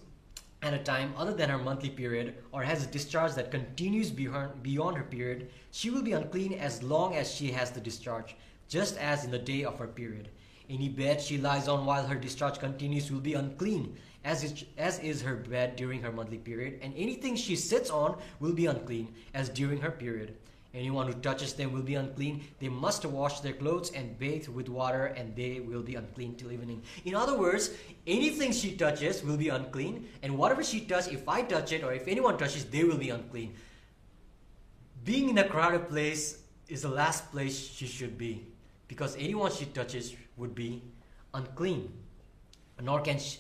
at 0.64 0.74
a 0.74 0.80
time 0.80 1.14
other 1.18 1.34
than 1.34 1.50
her 1.50 1.58
monthly 1.58 1.90
period 1.90 2.36
or 2.54 2.64
has 2.64 2.84
a 2.84 2.88
discharge 2.88 3.34
that 3.34 3.52
continues 3.52 4.10
beyond 4.10 4.98
her 4.98 5.04
period, 5.04 5.50
she 5.72 5.90
will 5.90 6.02
be 6.02 6.14
unclean 6.14 6.54
as 6.54 6.82
long 6.82 7.16
as 7.16 7.30
she 7.30 7.52
has 7.52 7.72
the 7.72 7.82
discharge, 7.82 8.36
just 8.70 8.98
as 8.98 9.26
in 9.26 9.32
the 9.32 9.40
day 9.40 9.64
of 9.66 9.78
her 9.78 9.88
period. 9.88 10.30
Any 10.70 10.88
bed 10.88 11.22
she 11.22 11.38
lies 11.38 11.68
on 11.68 11.86
while 11.86 12.08
her 12.08 12.16
discharge 12.16 12.60
continues 12.60 13.12
will 13.12 13.20
be 13.20 13.34
unclean, 13.34 13.98
as 14.24 14.44
is, 14.44 14.64
as 14.78 15.00
is 15.00 15.22
her 15.22 15.36
bed 15.36 15.76
during 15.76 16.02
her 16.02 16.12
monthly 16.14 16.38
period, 16.38 16.80
and 16.82 16.94
anything 16.96 17.36
she 17.36 17.58
sits 17.58 17.90
on 17.90 18.18
will 18.40 18.54
be 18.54 18.68
unclean, 18.68 19.14
as 19.34 19.50
during 19.50 19.82
her 19.82 19.92
period. 19.92 20.38
Anyone 20.74 21.06
who 21.06 21.14
touches 21.14 21.54
them 21.54 21.72
will 21.72 21.84
be 21.84 21.94
unclean. 21.94 22.44
They 22.60 22.70
must 22.70 23.06
wash 23.06 23.42
their 23.42 23.54
clothes 23.54 23.92
and 23.92 24.18
bathe 24.18 24.48
with 24.48 24.70
water, 24.70 25.06
and 25.06 25.36
they 25.36 25.60
will 25.60 25.84
be 25.84 25.94
unclean 25.94 26.36
till 26.36 26.52
evening. 26.52 26.82
In 27.06 27.14
other 27.14 27.38
words, 27.38 27.70
anything 28.08 28.52
she 28.52 28.76
touches 28.76 29.24
will 29.24 29.38
be 29.38 29.50
unclean, 29.50 30.08
and 30.24 30.36
whatever 30.36 30.64
she 30.64 30.82
touches, 30.82 31.14
if 31.14 31.30
I 31.30 31.44
touch 31.44 31.72
it 31.74 31.84
or 31.84 31.94
if 31.94 32.08
anyone 32.08 32.38
touches, 32.40 32.66
they 32.66 32.84
will 32.84 32.98
be 32.98 33.12
unclean. 33.12 33.54
Being 35.06 35.30
in 35.30 35.38
a 35.38 35.48
crowded 35.48 35.90
place 35.90 36.40
is 36.68 36.82
the 36.82 36.90
last 36.90 37.32
place 37.32 37.56
she 37.56 37.86
should 37.86 38.18
be, 38.18 38.48
because 38.88 39.16
anyone 39.18 39.52
she 39.52 39.66
touches 39.66 40.16
would 40.38 40.56
be 40.56 40.82
unclean. 41.36 41.94
Nor 42.82 43.02
can 43.02 43.20
she, 43.20 43.38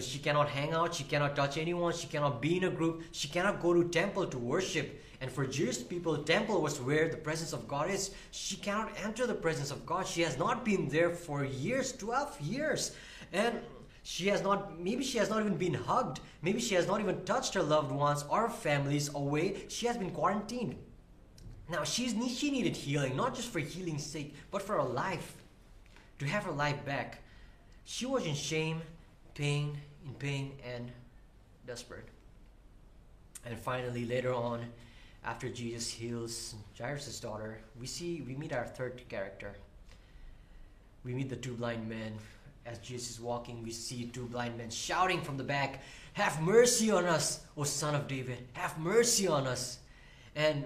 she 0.00 0.18
cannot 0.18 0.48
hang 0.48 0.72
out, 0.72 0.94
she 0.96 1.04
cannot 1.04 1.36
touch 1.36 1.58
anyone, 1.58 1.92
she 1.92 2.08
cannot 2.08 2.42
be 2.42 2.56
in 2.56 2.64
a 2.64 2.70
group, 2.70 3.04
she 3.12 3.28
cannot 3.28 3.62
go 3.62 3.72
to 3.72 3.88
temple 3.88 4.26
to 4.26 4.38
worship 4.38 5.00
and 5.22 5.30
for 5.30 5.46
Jewish 5.46 5.86
people, 5.88 6.14
the 6.16 6.24
temple 6.24 6.60
was 6.60 6.80
where 6.80 7.08
the 7.08 7.16
presence 7.16 7.52
of 7.52 7.68
God 7.68 7.88
is. 7.88 8.10
She 8.32 8.56
cannot 8.56 8.90
enter 9.04 9.24
the 9.24 9.34
presence 9.34 9.70
of 9.70 9.86
God. 9.86 10.04
She 10.04 10.20
has 10.22 10.36
not 10.36 10.64
been 10.64 10.88
there 10.88 11.10
for 11.10 11.44
years, 11.44 11.92
12 11.92 12.40
years. 12.40 12.96
And 13.32 13.60
she 14.02 14.26
has 14.26 14.42
not, 14.42 14.80
maybe 14.80 15.04
she 15.04 15.18
has 15.18 15.30
not 15.30 15.38
even 15.38 15.56
been 15.56 15.74
hugged. 15.74 16.18
Maybe 16.42 16.58
she 16.58 16.74
has 16.74 16.88
not 16.88 17.00
even 17.00 17.24
touched 17.24 17.54
her 17.54 17.62
loved 17.62 17.92
ones 17.92 18.24
or 18.28 18.50
families 18.50 19.14
away. 19.14 19.62
She 19.68 19.86
has 19.86 19.96
been 19.96 20.10
quarantined. 20.10 20.74
Now, 21.70 21.84
she's, 21.84 22.16
she 22.36 22.50
needed 22.50 22.74
healing, 22.74 23.16
not 23.16 23.36
just 23.36 23.52
for 23.52 23.60
healing's 23.60 24.04
sake, 24.04 24.34
but 24.50 24.60
for 24.60 24.74
her 24.74 24.82
life, 24.82 25.36
to 26.18 26.26
have 26.26 26.42
her 26.42 26.50
life 26.50 26.84
back. 26.84 27.22
She 27.84 28.06
was 28.06 28.26
in 28.26 28.34
shame, 28.34 28.82
pain, 29.36 29.78
in 30.04 30.14
pain, 30.14 30.54
and 30.74 30.90
desperate. 31.64 32.08
And 33.46 33.56
finally, 33.56 34.04
later 34.04 34.34
on, 34.34 34.66
after 35.24 35.48
Jesus 35.48 35.90
heals 35.90 36.54
Jairus' 36.78 37.20
daughter, 37.20 37.58
we 37.78 37.86
see 37.86 38.22
we 38.26 38.34
meet 38.34 38.52
our 38.52 38.66
third 38.66 39.02
character. 39.08 39.54
We 41.04 41.14
meet 41.14 41.30
the 41.30 41.36
two 41.36 41.54
blind 41.54 41.88
men. 41.88 42.14
As 42.64 42.78
Jesus 42.78 43.10
is 43.10 43.20
walking, 43.20 43.62
we 43.62 43.72
see 43.72 44.06
two 44.06 44.26
blind 44.26 44.56
men 44.56 44.70
shouting 44.70 45.20
from 45.20 45.36
the 45.36 45.44
back, 45.44 45.82
Have 46.12 46.40
mercy 46.40 46.90
on 46.92 47.06
us, 47.06 47.40
O 47.56 47.64
son 47.64 47.94
of 47.96 48.06
David! 48.06 48.46
Have 48.52 48.78
mercy 48.78 49.26
on 49.26 49.46
us! 49.48 49.78
And 50.36 50.64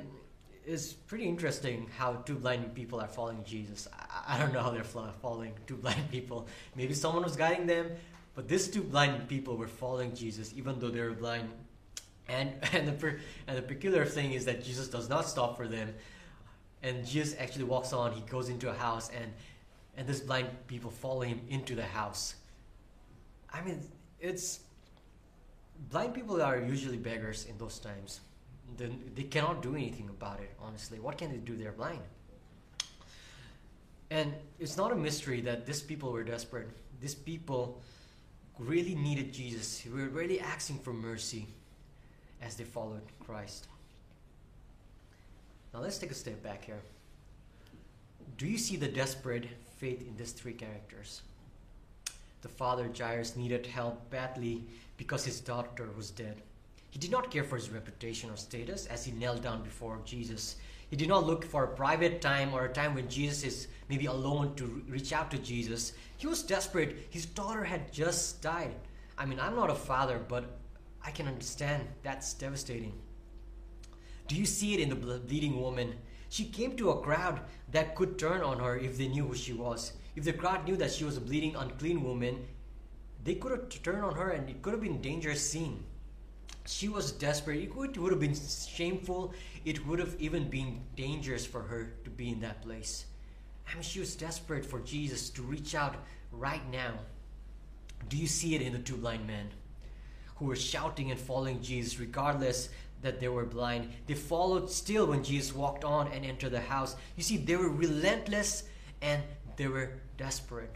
it's 0.66 0.92
pretty 0.92 1.24
interesting 1.24 1.88
how 1.96 2.14
two 2.26 2.34
blind 2.34 2.74
people 2.74 3.00
are 3.00 3.08
following 3.08 3.42
Jesus. 3.44 3.88
I, 3.94 4.34
I 4.34 4.38
don't 4.38 4.52
know 4.52 4.60
how 4.60 4.70
they're 4.70 4.84
following 4.84 5.52
two 5.66 5.76
blind 5.82 6.10
people. 6.10 6.46
Maybe 6.74 6.92
someone 6.92 7.22
was 7.22 7.36
guiding 7.36 7.66
them, 7.66 7.90
but 8.34 8.46
these 8.46 8.68
two 8.68 8.82
blind 8.82 9.28
people 9.28 9.56
were 9.56 9.68
following 9.68 10.14
Jesus, 10.14 10.52
even 10.54 10.78
though 10.78 10.90
they 10.90 11.00
were 11.00 11.12
blind 11.12 11.48
and 12.28 12.52
and 12.72 12.88
the 12.88 13.16
and 13.46 13.56
the 13.56 13.62
peculiar 13.62 14.04
thing 14.04 14.32
is 14.32 14.44
that 14.44 14.64
Jesus 14.64 14.88
does 14.88 15.08
not 15.08 15.26
stop 15.26 15.56
for 15.56 15.68
them, 15.68 15.94
and 16.82 17.06
Jesus 17.06 17.36
actually 17.38 17.64
walks 17.64 17.92
on. 17.92 18.12
He 18.12 18.20
goes 18.22 18.48
into 18.48 18.70
a 18.70 18.74
house, 18.74 19.10
and 19.10 19.32
and 19.96 20.06
this 20.06 20.20
blind 20.20 20.48
people 20.66 20.90
follow 20.90 21.22
him 21.22 21.40
into 21.48 21.74
the 21.74 21.84
house. 21.84 22.34
I 23.52 23.62
mean, 23.62 23.80
it's 24.20 24.60
blind 25.90 26.14
people 26.14 26.42
are 26.42 26.58
usually 26.58 26.98
beggars 26.98 27.46
in 27.46 27.56
those 27.58 27.78
times. 27.78 28.20
They, 28.76 28.90
they 29.14 29.22
cannot 29.22 29.62
do 29.62 29.74
anything 29.74 30.08
about 30.08 30.40
it. 30.40 30.50
Honestly, 30.60 30.98
what 30.98 31.16
can 31.16 31.30
they 31.30 31.38
do? 31.38 31.56
They're 31.56 31.72
blind. 31.72 32.00
And 34.10 34.34
it's 34.58 34.76
not 34.76 34.92
a 34.92 34.94
mystery 34.94 35.40
that 35.42 35.66
these 35.66 35.80
people 35.80 36.12
were 36.12 36.24
desperate. 36.24 36.68
These 37.00 37.14
people 37.14 37.80
really 38.58 38.94
needed 38.94 39.32
Jesus. 39.32 39.82
They 39.82 39.90
were 39.90 40.08
really 40.08 40.40
asking 40.40 40.80
for 40.80 40.92
mercy 40.92 41.46
as 42.42 42.56
they 42.56 42.64
followed 42.64 43.02
Christ. 43.24 43.66
Now 45.72 45.80
let's 45.80 45.98
take 45.98 46.10
a 46.10 46.14
step 46.14 46.42
back 46.42 46.64
here. 46.64 46.80
Do 48.38 48.46
you 48.46 48.58
see 48.58 48.76
the 48.76 48.88
desperate 48.88 49.46
faith 49.78 50.00
in 50.06 50.16
these 50.16 50.32
three 50.32 50.52
characters? 50.52 51.22
The 52.42 52.48
father 52.48 52.90
Jairus 52.96 53.36
needed 53.36 53.66
help 53.66 54.10
badly 54.10 54.64
because 54.96 55.24
his 55.24 55.40
daughter 55.40 55.88
was 55.96 56.10
dead. 56.10 56.42
He 56.90 56.98
did 56.98 57.10
not 57.10 57.30
care 57.30 57.44
for 57.44 57.56
his 57.56 57.70
reputation 57.70 58.30
or 58.30 58.36
status 58.36 58.86
as 58.86 59.04
he 59.04 59.12
knelt 59.12 59.42
down 59.42 59.62
before 59.62 59.98
Jesus. 60.04 60.56
He 60.88 60.96
did 60.96 61.08
not 61.08 61.26
look 61.26 61.44
for 61.44 61.64
a 61.64 61.76
private 61.76 62.20
time 62.20 62.54
or 62.54 62.64
a 62.64 62.72
time 62.72 62.94
when 62.94 63.08
Jesus 63.08 63.44
is 63.44 63.68
maybe 63.88 64.06
alone 64.06 64.54
to 64.54 64.82
reach 64.88 65.12
out 65.12 65.30
to 65.32 65.38
Jesus. 65.38 65.92
He 66.16 66.26
was 66.26 66.42
desperate. 66.42 67.08
His 67.10 67.26
daughter 67.26 67.64
had 67.64 67.92
just 67.92 68.40
died. 68.40 68.74
I 69.18 69.26
mean, 69.26 69.40
I'm 69.40 69.56
not 69.56 69.70
a 69.70 69.74
father, 69.74 70.20
but 70.26 70.44
I 71.06 71.12
can 71.12 71.28
understand. 71.28 71.86
That's 72.02 72.34
devastating. 72.34 72.92
Do 74.26 74.34
you 74.34 74.44
see 74.44 74.74
it 74.74 74.80
in 74.80 74.88
the 74.88 74.96
bleeding 74.96 75.60
woman? 75.60 75.94
She 76.30 76.46
came 76.46 76.76
to 76.76 76.90
a 76.90 77.00
crowd 77.00 77.40
that 77.70 77.94
could 77.94 78.18
turn 78.18 78.42
on 78.42 78.58
her 78.58 78.76
if 78.76 78.98
they 78.98 79.06
knew 79.06 79.28
who 79.28 79.36
she 79.36 79.52
was. 79.52 79.92
If 80.16 80.24
the 80.24 80.32
crowd 80.32 80.64
knew 80.66 80.76
that 80.76 80.90
she 80.90 81.04
was 81.04 81.16
a 81.16 81.20
bleeding, 81.20 81.54
unclean 81.54 82.02
woman, 82.02 82.44
they 83.22 83.36
could 83.36 83.52
have 83.52 83.68
turned 83.68 84.04
on 84.04 84.16
her 84.16 84.30
and 84.30 84.50
it 84.50 84.62
could 84.62 84.72
have 84.72 84.82
been 84.82 84.96
a 84.96 84.98
dangerous 84.98 85.48
scene. 85.48 85.84
She 86.66 86.88
was 86.88 87.12
desperate. 87.12 87.62
It 87.62 87.76
would, 87.76 87.90
it 87.90 88.00
would 88.00 88.10
have 88.10 88.20
been 88.20 88.34
shameful. 88.34 89.32
It 89.64 89.86
would 89.86 90.00
have 90.00 90.16
even 90.18 90.50
been 90.50 90.80
dangerous 90.96 91.46
for 91.46 91.62
her 91.62 91.92
to 92.02 92.10
be 92.10 92.30
in 92.30 92.40
that 92.40 92.62
place. 92.62 93.06
I 93.70 93.74
mean, 93.74 93.82
she 93.82 94.00
was 94.00 94.16
desperate 94.16 94.66
for 94.66 94.80
Jesus 94.80 95.30
to 95.30 95.42
reach 95.42 95.76
out 95.76 95.94
right 96.32 96.68
now. 96.72 96.94
Do 98.08 98.16
you 98.16 98.26
see 98.26 98.56
it 98.56 98.62
in 98.62 98.72
the 98.72 98.80
two 98.80 98.96
blind 98.96 99.26
men? 99.26 99.50
Who 100.36 100.46
were 100.46 100.56
shouting 100.56 101.10
and 101.10 101.18
following 101.18 101.62
Jesus 101.62 101.98
regardless 101.98 102.68
that 103.02 103.20
they 103.20 103.28
were 103.28 103.44
blind. 103.44 103.90
They 104.06 104.14
followed 104.14 104.70
still 104.70 105.06
when 105.06 105.22
Jesus 105.22 105.54
walked 105.54 105.84
on 105.84 106.08
and 106.08 106.24
entered 106.24 106.52
the 106.52 106.60
house. 106.60 106.96
You 107.16 107.22
see, 107.22 107.36
they 107.36 107.56
were 107.56 107.68
relentless 107.68 108.64
and 109.02 109.22
they 109.56 109.68
were 109.68 109.92
desperate. 110.16 110.74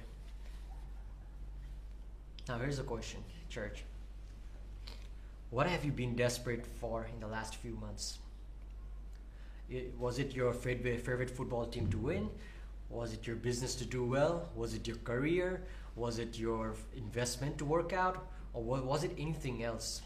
Now, 2.49 2.59
here's 2.59 2.79
a 2.79 2.83
question, 2.83 3.21
church. 3.49 3.85
What 5.51 5.67
have 5.67 5.85
you 5.85 5.93
been 5.93 6.15
desperate 6.15 6.67
for 6.67 7.09
in 7.13 7.21
the 7.21 7.27
last 7.27 7.57
few 7.57 7.73
months? 7.73 8.19
It, 9.69 9.95
was 9.99 10.19
it 10.19 10.35
your 10.35 10.53
favorite 10.53 11.31
football 11.31 11.67
team 11.67 11.89
to 11.91 11.99
win? 11.99 12.29
Was 12.89 13.13
it 13.13 13.27
your 13.27 13.37
business 13.37 13.75
to 13.77 13.85
do 13.85 14.05
well? 14.05 14.49
Was 14.57 14.75
it 14.75 14.87
your 14.87 14.97
career? 14.99 15.63
Was 15.97 16.19
it 16.19 16.39
your 16.39 16.75
investment 16.97 17.59
to 17.59 17.65
work 17.65 17.93
out? 17.93 18.27
Or 18.53 18.63
was 18.63 19.05
it 19.05 19.13
anything 19.19 19.63
else? 19.63 20.03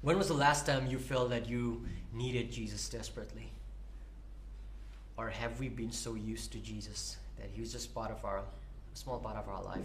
When 0.00 0.18
was 0.18 0.28
the 0.28 0.34
last 0.34 0.66
time 0.66 0.88
you 0.88 0.98
felt 0.98 1.30
that 1.30 1.48
you 1.48 1.84
needed 2.12 2.50
Jesus 2.50 2.88
desperately? 2.88 3.52
Or 5.16 5.28
have 5.28 5.60
we 5.60 5.68
been 5.68 5.92
so 5.92 6.14
used 6.14 6.52
to 6.52 6.58
Jesus 6.58 7.16
that 7.38 7.48
he 7.52 7.60
was 7.60 7.72
just 7.72 7.94
part 7.94 8.10
of 8.10 8.24
our, 8.24 8.38
a 8.38 8.42
small 8.94 9.18
part 9.18 9.36
of 9.36 9.48
our 9.48 9.62
life? 9.62 9.80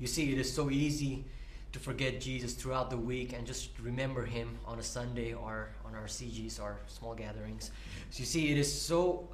You 0.00 0.06
see, 0.06 0.32
it 0.32 0.38
is 0.38 0.52
so 0.52 0.70
easy 0.70 1.24
to 1.72 1.78
forget 1.78 2.20
Jesus 2.20 2.54
throughout 2.54 2.90
the 2.90 2.96
week 2.96 3.32
and 3.32 3.46
just 3.46 3.70
remember 3.80 4.24
him 4.24 4.58
on 4.66 4.78
a 4.78 4.82
Sunday 4.82 5.34
or 5.34 5.68
on 5.84 5.94
our 5.94 6.06
CGs 6.06 6.60
or 6.60 6.78
small 6.86 7.14
gatherings. 7.14 7.70
So 8.10 8.20
you 8.20 8.24
see, 8.24 8.50
it 8.50 8.58
is 8.58 8.72
so 8.72 9.28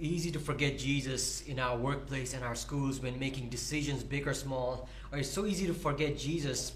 easy 0.00 0.30
to 0.32 0.38
forget 0.38 0.78
Jesus 0.78 1.42
in 1.42 1.58
our 1.58 1.76
workplace 1.76 2.34
and 2.34 2.42
our 2.42 2.54
schools 2.54 3.00
when 3.00 3.18
making 3.18 3.48
decisions, 3.48 4.02
big 4.02 4.26
or 4.26 4.34
small, 4.34 4.88
or 5.12 5.18
it's 5.18 5.30
so 5.30 5.46
easy 5.46 5.66
to 5.66 5.74
forget 5.74 6.18
Jesus 6.18 6.72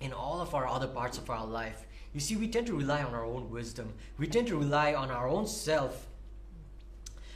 in 0.00 0.12
all 0.12 0.40
of 0.40 0.54
our 0.54 0.66
other 0.66 0.86
parts 0.86 1.18
of 1.18 1.28
our 1.30 1.46
life. 1.46 1.86
You 2.12 2.20
see, 2.20 2.36
we 2.36 2.48
tend 2.48 2.66
to 2.68 2.76
rely 2.76 3.02
on 3.02 3.14
our 3.14 3.24
own 3.24 3.50
wisdom. 3.50 3.92
We 4.18 4.26
tend 4.26 4.46
to 4.48 4.56
rely 4.56 4.94
on 4.94 5.10
our 5.10 5.28
own 5.28 5.46
self 5.46 6.06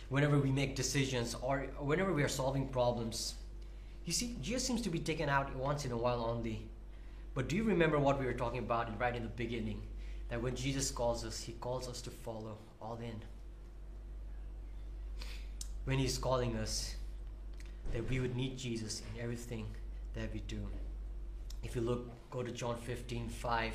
whenever 0.08 0.38
we 0.38 0.50
make 0.50 0.74
decisions 0.74 1.34
or 1.40 1.66
whenever 1.78 2.12
we 2.12 2.22
are 2.22 2.28
solving 2.28 2.68
problems. 2.68 3.34
You 4.04 4.12
see, 4.12 4.36
Jesus 4.40 4.64
seems 4.64 4.82
to 4.82 4.90
be 4.90 4.98
taken 4.98 5.28
out 5.28 5.54
once 5.54 5.84
in 5.84 5.92
a 5.92 5.96
while 5.96 6.24
only. 6.24 6.68
But 7.34 7.48
do 7.48 7.56
you 7.56 7.62
remember 7.62 7.98
what 7.98 8.18
we 8.18 8.26
were 8.26 8.32
talking 8.32 8.58
about 8.58 8.98
right 8.98 9.14
in 9.14 9.22
the 9.22 9.28
beginning? 9.28 9.82
That 10.28 10.42
when 10.42 10.56
Jesus 10.56 10.90
calls 10.90 11.24
us, 11.24 11.40
he 11.40 11.52
calls 11.52 11.88
us 11.88 12.00
to 12.02 12.10
follow 12.10 12.58
all 12.80 12.98
in 13.02 13.20
when 15.90 15.98
He's 15.98 16.18
calling 16.18 16.54
us, 16.56 16.94
that 17.92 18.08
we 18.08 18.20
would 18.20 18.36
need 18.36 18.56
Jesus 18.56 19.02
in 19.12 19.20
everything 19.20 19.66
that 20.14 20.32
we 20.32 20.38
do. 20.46 20.68
If 21.64 21.74
you 21.74 21.82
look, 21.82 22.08
go 22.30 22.44
to 22.44 22.52
John 22.52 22.76
15 22.76 23.28
5, 23.28 23.74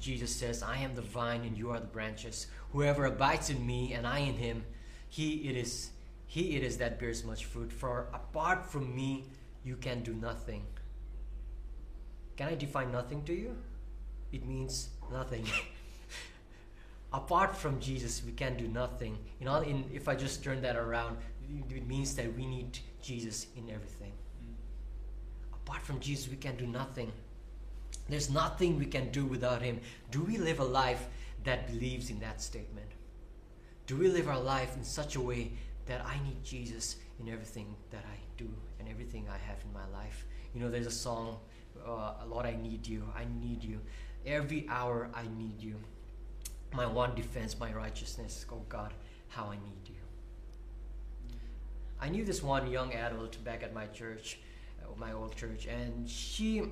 Jesus 0.00 0.30
says, 0.30 0.62
I 0.62 0.76
am 0.78 0.94
the 0.94 1.02
vine 1.02 1.40
and 1.40 1.58
you 1.58 1.72
are 1.72 1.80
the 1.80 1.86
branches. 1.86 2.46
Whoever 2.70 3.06
abides 3.06 3.50
in 3.50 3.66
me 3.66 3.94
and 3.94 4.06
I 4.06 4.20
in 4.20 4.36
him, 4.36 4.64
he 5.08 5.48
it 5.48 5.56
is 5.56 5.90
he 6.28 6.54
it 6.54 6.62
is 6.62 6.78
that 6.78 7.00
bears 7.00 7.24
much 7.24 7.46
fruit. 7.46 7.72
For 7.72 8.06
apart 8.14 8.70
from 8.70 8.94
me, 8.94 9.24
you 9.64 9.74
can 9.74 10.04
do 10.04 10.14
nothing. 10.14 10.62
Can 12.36 12.46
I 12.46 12.54
define 12.54 12.92
nothing 12.92 13.24
to 13.24 13.34
you? 13.34 13.56
It 14.30 14.46
means 14.46 14.90
nothing. 15.10 15.44
Apart 17.12 17.56
from 17.56 17.80
Jesus, 17.80 18.22
we 18.24 18.32
can 18.32 18.56
do 18.56 18.68
nothing. 18.68 19.16
You 19.38 19.46
know, 19.46 19.60
in, 19.60 19.84
if 19.92 20.08
I 20.08 20.14
just 20.14 20.42
turn 20.42 20.60
that 20.62 20.76
around, 20.76 21.16
it 21.70 21.86
means 21.86 22.14
that 22.16 22.34
we 22.36 22.46
need 22.46 22.78
Jesus 23.02 23.46
in 23.56 23.70
everything. 23.70 24.12
Apart 25.52 25.82
from 25.82 26.00
Jesus, 26.00 26.28
we 26.28 26.36
can 26.36 26.56
do 26.56 26.66
nothing. 26.66 27.10
There's 28.08 28.30
nothing 28.30 28.78
we 28.78 28.86
can 28.86 29.10
do 29.10 29.24
without 29.24 29.62
Him. 29.62 29.80
Do 30.10 30.22
we 30.22 30.38
live 30.38 30.60
a 30.60 30.64
life 30.64 31.08
that 31.44 31.66
believes 31.66 32.10
in 32.10 32.20
that 32.20 32.40
statement? 32.40 32.86
Do 33.86 33.96
we 33.96 34.08
live 34.08 34.28
our 34.28 34.40
life 34.40 34.76
in 34.76 34.84
such 34.84 35.16
a 35.16 35.20
way 35.20 35.52
that 35.86 36.04
I 36.04 36.14
need 36.24 36.42
Jesus 36.44 36.96
in 37.20 37.28
everything 37.28 37.74
that 37.90 38.04
I 38.04 38.18
do 38.36 38.48
and 38.78 38.88
everything 38.88 39.26
I 39.28 39.38
have 39.38 39.58
in 39.64 39.72
my 39.72 39.86
life? 39.96 40.24
You 40.54 40.60
know, 40.60 40.70
there's 40.70 40.86
a 40.86 40.90
song, 40.90 41.38
uh, 41.84 42.14
Lord, 42.28 42.46
I 42.46 42.56
need 42.56 42.86
you. 42.86 43.04
I 43.16 43.26
need 43.40 43.62
you. 43.62 43.80
Every 44.24 44.66
hour 44.68 45.08
I 45.14 45.22
need 45.36 45.60
you. 45.60 45.76
My 46.72 46.86
one 46.86 47.14
defense, 47.14 47.58
my 47.58 47.72
righteousness. 47.72 48.46
Oh 48.52 48.62
God, 48.68 48.92
how 49.28 49.46
I 49.46 49.54
need 49.54 49.88
you. 49.88 49.95
I 52.00 52.08
knew 52.08 52.24
this 52.24 52.42
one 52.42 52.70
young 52.70 52.92
adult 52.92 53.42
back 53.44 53.62
at 53.62 53.72
my 53.74 53.86
church, 53.86 54.38
uh, 54.82 54.98
my 54.98 55.12
old 55.12 55.34
church, 55.34 55.66
and 55.66 56.08
she 56.08 56.62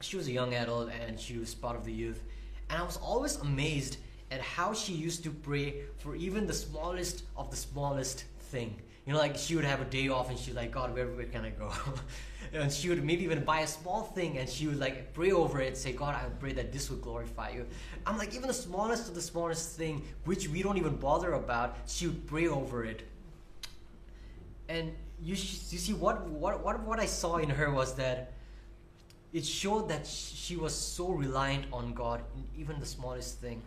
she 0.00 0.16
was 0.16 0.28
a 0.28 0.32
young 0.32 0.54
adult 0.54 0.90
and 0.90 1.18
she 1.18 1.38
was 1.38 1.54
part 1.54 1.76
of 1.76 1.84
the 1.84 1.92
youth. 1.92 2.22
And 2.68 2.78
I 2.78 2.84
was 2.84 2.96
always 2.98 3.36
amazed 3.36 3.96
at 4.30 4.40
how 4.40 4.74
she 4.74 4.92
used 4.92 5.22
to 5.24 5.30
pray 5.30 5.82
for 5.98 6.16
even 6.16 6.46
the 6.46 6.52
smallest 6.52 7.24
of 7.36 7.50
the 7.50 7.56
smallest 7.56 8.24
thing. 8.50 8.74
You 9.06 9.12
know, 9.12 9.18
like 9.18 9.36
she 9.36 9.54
would 9.54 9.64
have 9.64 9.80
a 9.80 9.84
day 9.84 10.08
off 10.08 10.30
and 10.30 10.38
she's 10.38 10.54
like, 10.54 10.70
God, 10.70 10.94
where, 10.94 11.06
where 11.06 11.26
can 11.26 11.44
I 11.44 11.50
go? 11.50 11.70
and 12.54 12.72
she 12.72 12.88
would 12.88 13.04
maybe 13.04 13.22
even 13.24 13.44
buy 13.44 13.60
a 13.60 13.66
small 13.66 14.02
thing 14.02 14.38
and 14.38 14.48
she 14.48 14.66
would 14.66 14.80
like 14.80 15.12
pray 15.12 15.32
over 15.32 15.60
it 15.60 15.68
and 15.68 15.76
say, 15.76 15.92
God, 15.92 16.14
I 16.14 16.28
pray 16.40 16.52
that 16.54 16.72
this 16.72 16.90
would 16.90 17.02
glorify 17.02 17.50
you. 17.50 17.66
I'm 18.06 18.16
like, 18.16 18.34
even 18.34 18.48
the 18.48 18.54
smallest 18.54 19.08
of 19.08 19.14
the 19.14 19.22
smallest 19.22 19.76
thing, 19.76 20.02
which 20.24 20.48
we 20.48 20.62
don't 20.62 20.78
even 20.78 20.96
bother 20.96 21.34
about, 21.34 21.76
she 21.86 22.06
would 22.06 22.26
pray 22.26 22.48
over 22.48 22.84
it. 22.84 23.06
And 24.74 24.92
you, 25.22 25.34
you 25.34 25.36
see, 25.36 25.92
what, 25.92 26.28
what, 26.28 26.64
what, 26.64 26.80
what 26.80 26.98
I 26.98 27.06
saw 27.06 27.36
in 27.36 27.48
her 27.48 27.70
was 27.70 27.94
that 27.94 28.32
it 29.32 29.46
showed 29.46 29.88
that 29.88 30.04
she 30.04 30.56
was 30.56 30.74
so 30.74 31.10
reliant 31.10 31.66
on 31.72 31.94
God 31.94 32.22
in 32.34 32.60
even 32.60 32.80
the 32.80 32.86
smallest 32.86 33.40
thing. 33.40 33.62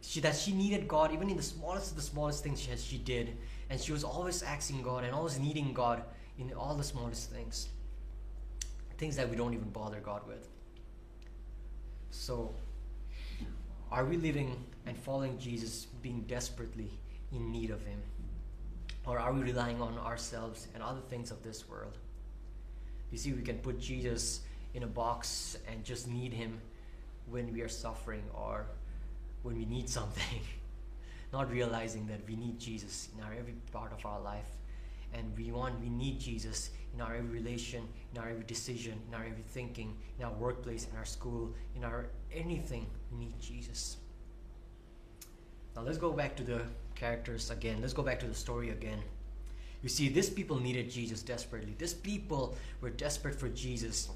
She, 0.00 0.18
that 0.20 0.34
she 0.34 0.52
needed 0.52 0.88
God 0.88 1.12
even 1.12 1.30
in 1.30 1.36
the 1.36 1.42
smallest 1.42 1.92
of 1.92 1.96
the 1.96 2.02
smallest 2.02 2.42
things 2.42 2.60
she, 2.60 2.76
she 2.76 2.98
did. 2.98 3.36
And 3.70 3.80
she 3.80 3.92
was 3.92 4.02
always 4.02 4.42
asking 4.42 4.82
God 4.82 5.04
and 5.04 5.14
always 5.14 5.38
needing 5.38 5.72
God 5.72 6.02
in 6.36 6.52
all 6.52 6.74
the 6.74 6.82
smallest 6.82 7.30
things. 7.30 7.68
Things 8.98 9.14
that 9.14 9.30
we 9.30 9.36
don't 9.36 9.54
even 9.54 9.70
bother 9.70 10.00
God 10.00 10.26
with. 10.26 10.48
So, 12.10 12.52
are 13.92 14.04
we 14.04 14.16
living 14.16 14.64
and 14.84 14.98
following 14.98 15.38
Jesus 15.38 15.86
being 16.02 16.22
desperately 16.22 16.90
in 17.30 17.52
need 17.52 17.70
of 17.70 17.84
Him? 17.84 18.00
Or 19.06 19.18
are 19.18 19.32
we 19.32 19.42
relying 19.42 19.80
on 19.80 19.98
ourselves 19.98 20.68
and 20.74 20.82
other 20.82 21.00
things 21.10 21.30
of 21.30 21.42
this 21.42 21.68
world? 21.68 21.98
You 23.10 23.18
see, 23.18 23.32
we 23.32 23.42
can 23.42 23.58
put 23.58 23.78
Jesus 23.78 24.40
in 24.72 24.82
a 24.82 24.86
box 24.86 25.58
and 25.70 25.84
just 25.84 26.08
need 26.08 26.32
Him 26.32 26.60
when 27.28 27.52
we 27.52 27.60
are 27.60 27.68
suffering 27.68 28.22
or 28.34 28.66
when 29.42 29.56
we 29.56 29.66
need 29.66 29.88
something. 29.88 30.40
Not 31.32 31.50
realizing 31.50 32.06
that 32.06 32.20
we 32.26 32.36
need 32.36 32.58
Jesus 32.58 33.08
in 33.16 33.22
our 33.22 33.32
every 33.32 33.54
part 33.72 33.92
of 33.92 34.04
our 34.06 34.20
life. 34.20 34.48
And 35.12 35.36
we 35.36 35.52
want, 35.52 35.80
we 35.80 35.90
need 35.90 36.18
Jesus 36.18 36.70
in 36.94 37.00
our 37.00 37.14
every 37.14 37.40
relation, 37.40 37.86
in 38.12 38.20
our 38.20 38.28
every 38.28 38.44
decision, 38.44 38.98
in 39.08 39.14
our 39.14 39.24
every 39.24 39.42
thinking, 39.42 39.96
in 40.18 40.24
our 40.24 40.32
workplace, 40.32 40.88
in 40.90 40.96
our 40.96 41.04
school, 41.04 41.52
in 41.76 41.84
our 41.84 42.06
anything. 42.32 42.86
We 43.12 43.18
need 43.18 43.40
Jesus. 43.40 43.98
Now 45.76 45.82
let's 45.82 45.98
go 45.98 46.12
back 46.12 46.36
to 46.36 46.42
the 46.42 46.62
characters 46.94 47.50
again. 47.50 47.78
Let's 47.80 47.92
go 47.92 48.02
back 48.02 48.20
to 48.20 48.26
the 48.26 48.34
story 48.34 48.70
again. 48.70 48.98
You 49.82 49.88
see, 49.88 50.08
these 50.08 50.30
people 50.30 50.58
needed 50.58 50.90
Jesus 50.90 51.22
desperately. 51.22 51.74
These 51.76 51.94
people 51.94 52.56
were 52.80 52.90
desperate 52.90 53.34
for 53.34 53.48
Jesus. 53.50 54.08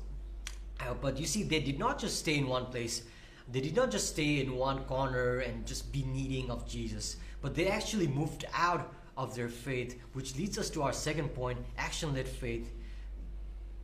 Uh, 0.80 0.94
but 0.94 1.18
you 1.18 1.26
see, 1.26 1.42
they 1.42 1.60
did 1.60 1.78
not 1.78 1.98
just 1.98 2.18
stay 2.18 2.36
in 2.38 2.46
one 2.46 2.66
place. 2.66 3.02
They 3.50 3.60
did 3.60 3.76
not 3.76 3.90
just 3.90 4.08
stay 4.08 4.40
in 4.40 4.56
one 4.56 4.84
corner 4.84 5.38
and 5.40 5.66
just 5.66 5.92
be 5.92 6.04
needing 6.04 6.50
of 6.50 6.68
Jesus, 6.68 7.16
but 7.40 7.54
they 7.54 7.68
actually 7.68 8.06
moved 8.06 8.44
out 8.54 8.92
of 9.16 9.34
their 9.34 9.48
faith, 9.48 9.98
which 10.12 10.36
leads 10.36 10.58
us 10.58 10.70
to 10.70 10.82
our 10.82 10.92
second 10.92 11.30
point 11.30 11.58
action 11.76 12.14
led 12.14 12.28
faith. 12.28 12.70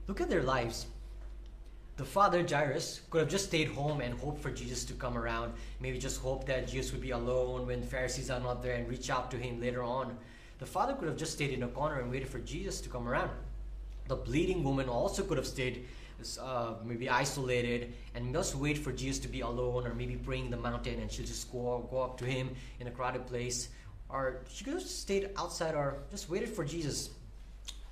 Look 0.06 0.20
at 0.20 0.28
their 0.28 0.42
lives. 0.42 0.86
The 1.96 2.04
father, 2.04 2.44
Jairus, 2.44 3.02
could 3.08 3.20
have 3.20 3.28
just 3.28 3.46
stayed 3.46 3.68
home 3.68 4.00
and 4.00 4.18
hoped 4.18 4.42
for 4.42 4.50
Jesus 4.50 4.84
to 4.86 4.94
come 4.94 5.16
around. 5.16 5.52
Maybe 5.78 5.98
just 5.98 6.20
hope 6.20 6.44
that 6.46 6.66
Jesus 6.66 6.90
would 6.90 7.00
be 7.00 7.12
alone 7.12 7.68
when 7.68 7.84
Pharisees 7.84 8.30
are 8.30 8.40
not 8.40 8.64
there 8.64 8.74
and 8.74 8.88
reach 8.88 9.10
out 9.10 9.30
to 9.30 9.36
him 9.36 9.60
later 9.60 9.84
on. 9.84 10.16
The 10.58 10.66
father 10.66 10.94
could 10.94 11.06
have 11.06 11.16
just 11.16 11.34
stayed 11.34 11.52
in 11.52 11.62
a 11.62 11.68
corner 11.68 12.00
and 12.00 12.10
waited 12.10 12.28
for 12.28 12.40
Jesus 12.40 12.80
to 12.80 12.88
come 12.88 13.08
around. 13.08 13.30
The 14.08 14.16
bleeding 14.16 14.64
woman 14.64 14.88
also 14.88 15.22
could 15.22 15.36
have 15.36 15.46
stayed 15.46 15.86
uh, 16.40 16.74
maybe 16.84 17.08
isolated 17.08 17.92
and 18.14 18.32
just 18.32 18.56
wait 18.56 18.78
for 18.78 18.90
Jesus 18.90 19.20
to 19.20 19.28
be 19.28 19.40
alone 19.40 19.86
or 19.86 19.94
maybe 19.94 20.16
praying 20.16 20.50
the 20.50 20.56
mountain 20.56 21.00
and 21.00 21.10
she'll 21.10 21.26
just 21.26 21.50
go, 21.52 21.86
go 21.90 22.02
up 22.02 22.18
to 22.18 22.24
him 22.24 22.50
in 22.80 22.88
a 22.88 22.90
crowded 22.90 23.24
place. 23.26 23.68
Or 24.08 24.42
she 24.48 24.64
could 24.64 24.74
have 24.74 24.82
stayed 24.82 25.30
outside 25.36 25.74
or 25.74 25.98
just 26.10 26.28
waited 26.28 26.48
for 26.48 26.64
Jesus. 26.64 27.10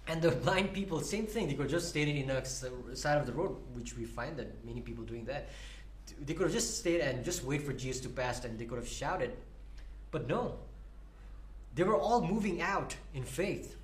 And 0.08 0.20
the 0.20 0.30
blind 0.30 0.72
people, 0.72 1.00
same 1.00 1.26
thing. 1.26 1.48
They 1.48 1.54
could 1.54 1.68
just 1.68 1.88
stayed 1.88 2.08
in 2.08 2.26
the 2.26 2.96
side 2.96 3.18
of 3.18 3.26
the 3.26 3.32
road, 3.32 3.56
which 3.74 3.96
we 3.96 4.04
find 4.04 4.36
that 4.36 4.64
many 4.64 4.80
people 4.80 5.04
doing 5.04 5.24
that. 5.26 5.48
They 6.20 6.34
could 6.34 6.44
have 6.44 6.52
just 6.52 6.78
stayed 6.78 7.00
and 7.00 7.24
just 7.24 7.44
wait 7.44 7.62
for 7.62 7.72
Jesus 7.72 8.00
to 8.02 8.08
pass 8.08 8.44
and 8.44 8.58
they 8.58 8.64
could 8.64 8.78
have 8.78 8.88
shouted. 8.88 9.36
But 10.10 10.28
no. 10.28 10.56
They 11.74 11.84
were 11.84 11.96
all 11.96 12.20
moving 12.20 12.60
out 12.60 12.96
in 13.14 13.22
faith. 13.22 13.76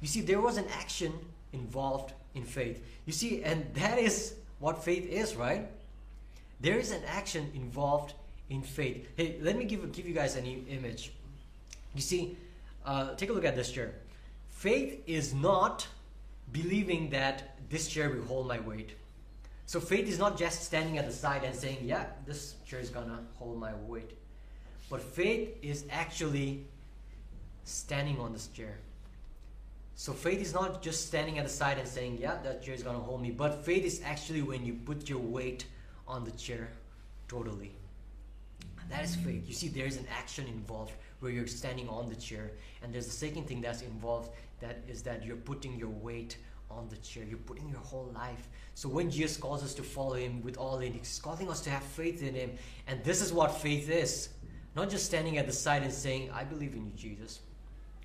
You 0.00 0.08
see, 0.08 0.20
there 0.20 0.40
was 0.40 0.56
an 0.56 0.66
action 0.78 1.12
involved 1.52 2.12
in 2.34 2.44
faith. 2.44 2.84
You 3.06 3.12
see, 3.12 3.42
and 3.42 3.66
that 3.74 3.98
is 3.98 4.34
what 4.58 4.84
faith 4.84 5.08
is, 5.08 5.36
right? 5.36 5.68
There 6.60 6.78
is 6.78 6.90
an 6.90 7.02
action 7.06 7.50
involved 7.54 8.14
in 8.50 8.62
faith. 8.62 9.08
Hey, 9.16 9.36
let 9.40 9.56
me 9.56 9.64
give, 9.64 9.90
give 9.92 10.06
you 10.06 10.14
guys 10.14 10.36
an 10.36 10.44
image. 10.44 11.12
You 11.94 12.02
see, 12.02 12.36
uh, 12.84 13.14
take 13.14 13.30
a 13.30 13.32
look 13.32 13.44
at 13.44 13.56
this 13.56 13.70
chair. 13.70 13.94
Faith 14.58 15.04
is 15.06 15.32
not 15.32 15.86
believing 16.50 17.10
that 17.10 17.54
this 17.70 17.86
chair 17.86 18.10
will 18.10 18.24
hold 18.24 18.48
my 18.48 18.58
weight. 18.58 18.90
So 19.66 19.78
faith 19.78 20.08
is 20.08 20.18
not 20.18 20.36
just 20.36 20.64
standing 20.64 20.98
at 20.98 21.06
the 21.06 21.12
side 21.12 21.44
and 21.44 21.54
saying, 21.54 21.78
yeah, 21.82 22.06
this 22.26 22.56
chair 22.66 22.80
is 22.80 22.90
gonna 22.90 23.20
hold 23.36 23.60
my 23.60 23.72
weight. 23.86 24.18
But 24.90 25.00
faith 25.00 25.56
is 25.62 25.84
actually 25.90 26.66
standing 27.62 28.18
on 28.18 28.32
this 28.32 28.48
chair. 28.48 28.78
So 29.94 30.12
faith 30.12 30.40
is 30.40 30.52
not 30.52 30.82
just 30.82 31.06
standing 31.06 31.38
at 31.38 31.44
the 31.44 31.52
side 31.52 31.78
and 31.78 31.86
saying, 31.86 32.18
yeah, 32.20 32.38
that 32.42 32.60
chair 32.60 32.74
is 32.74 32.82
to 32.82 32.90
hold 32.90 33.22
me. 33.22 33.30
But 33.30 33.64
faith 33.64 33.84
is 33.84 34.02
actually 34.04 34.42
when 34.42 34.66
you 34.66 34.74
put 34.74 35.08
your 35.08 35.20
weight 35.20 35.66
on 36.08 36.24
the 36.24 36.32
chair 36.32 36.68
totally. 37.28 37.70
That 38.90 39.04
is 39.04 39.14
faith. 39.14 39.44
You 39.46 39.54
see, 39.54 39.68
there's 39.68 39.98
an 39.98 40.06
action 40.18 40.48
involved 40.48 40.94
where 41.20 41.32
you're 41.32 41.46
standing 41.46 41.88
on 41.88 42.08
the 42.08 42.16
chair. 42.16 42.52
And 42.82 42.92
there's 42.92 43.06
a 43.06 43.10
second 43.10 43.46
thing 43.46 43.60
that's 43.60 43.82
involved 43.82 44.30
that 44.60 44.78
is 44.88 45.02
that 45.02 45.24
you're 45.24 45.36
putting 45.36 45.78
your 45.78 45.88
weight 45.88 46.36
on 46.70 46.88
the 46.88 46.96
chair. 46.98 47.24
You're 47.24 47.38
putting 47.38 47.68
your 47.68 47.80
whole 47.80 48.10
life. 48.14 48.48
So 48.74 48.88
when 48.88 49.10
Jesus 49.10 49.36
calls 49.36 49.62
us 49.62 49.74
to 49.74 49.82
follow 49.82 50.14
him 50.14 50.42
with 50.42 50.56
all 50.56 50.78
in, 50.78 50.92
he's 50.92 51.18
calling 51.18 51.50
us 51.50 51.60
to 51.62 51.70
have 51.70 51.82
faith 51.82 52.22
in 52.22 52.34
him. 52.34 52.50
And 52.86 53.02
this 53.04 53.22
is 53.22 53.32
what 53.32 53.52
faith 53.60 53.90
is. 53.90 54.28
Not 54.76 54.90
just 54.90 55.06
standing 55.06 55.38
at 55.38 55.46
the 55.46 55.52
side 55.52 55.82
and 55.82 55.92
saying, 55.92 56.30
I 56.32 56.44
believe 56.44 56.74
in 56.74 56.84
you, 56.84 56.92
Jesus. 56.96 57.40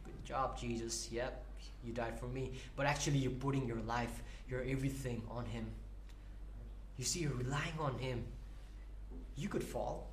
Good 0.06 0.26
job, 0.26 0.58
Jesus. 0.58 1.10
Yep, 1.12 1.43
you 1.86 1.93
died 1.93 2.19
for 2.19 2.28
me. 2.28 2.52
But 2.76 2.86
actually, 2.86 3.19
you're 3.19 3.32
putting 3.32 3.67
your 3.67 3.82
life, 3.82 4.23
your 4.49 4.63
everything 4.63 5.21
on 5.30 5.45
Him. 5.45 5.67
You 6.97 7.06
see, 7.06 7.19
you're 7.19 7.34
relying 7.34 7.78
on 7.80 7.97
Him. 7.99 8.23
You 9.36 9.49
could 9.49 9.63
fall, 9.63 10.08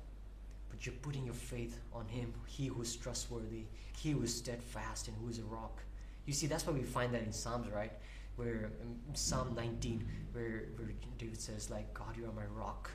but 0.71 0.85
you're 0.85 0.95
putting 0.95 1.25
your 1.25 1.35
faith 1.35 1.79
on 1.93 2.07
Him, 2.07 2.33
He 2.47 2.67
who 2.67 2.81
is 2.81 2.95
trustworthy, 2.95 3.65
He 3.97 4.11
who 4.11 4.23
is 4.23 4.33
steadfast, 4.33 5.07
and 5.07 5.17
who 5.21 5.29
is 5.29 5.37
a 5.37 5.43
rock. 5.43 5.81
You 6.25 6.33
see, 6.33 6.47
that's 6.47 6.65
why 6.65 6.73
we 6.73 6.81
find 6.81 7.13
that 7.13 7.23
in 7.23 7.31
Psalms, 7.31 7.67
right? 7.69 7.91
Where 8.37 8.71
um, 8.81 8.95
Psalm 9.13 9.53
19, 9.55 10.07
where, 10.31 10.63
where 10.77 10.89
David 11.17 11.39
says, 11.39 11.69
like, 11.69 11.93
God, 11.93 12.15
you 12.17 12.25
are 12.25 12.33
my 12.33 12.45
rock. 12.57 12.89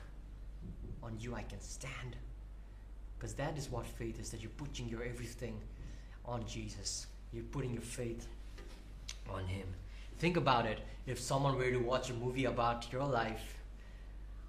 On 1.03 1.15
you 1.19 1.35
I 1.35 1.43
can 1.43 1.61
stand. 1.61 2.15
Because 3.17 3.33
that 3.35 3.57
is 3.57 3.69
what 3.69 3.85
faith 3.85 4.19
is, 4.19 4.31
that 4.31 4.41
you're 4.41 4.51
putting 4.57 4.89
your 4.89 5.03
everything 5.03 5.59
on 6.25 6.45
Jesus. 6.45 7.07
You're 7.31 7.43
putting 7.43 7.73
your 7.73 7.81
faith 7.81 8.27
on 9.29 9.45
him. 9.45 9.67
Think 10.19 10.37
about 10.37 10.65
it. 10.65 10.79
If 11.05 11.19
someone 11.19 11.55
were 11.55 11.69
to 11.69 11.77
watch 11.77 12.09
a 12.09 12.13
movie 12.13 12.45
about 12.45 12.91
your 12.91 13.05
life, 13.05 13.57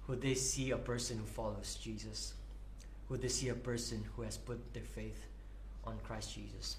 would 0.07 0.21
they 0.21 0.33
see 0.33 0.71
a 0.71 0.77
person 0.77 1.17
who 1.17 1.25
follows 1.25 1.77
Jesus? 1.81 2.33
Would 3.09 3.21
they 3.21 3.27
see 3.27 3.49
a 3.49 3.55
person 3.55 4.05
who 4.15 4.21
has 4.21 4.37
put 4.37 4.73
their 4.73 4.83
faith 4.83 5.25
on 5.83 5.97
Christ 6.03 6.35
Jesus? 6.35 6.77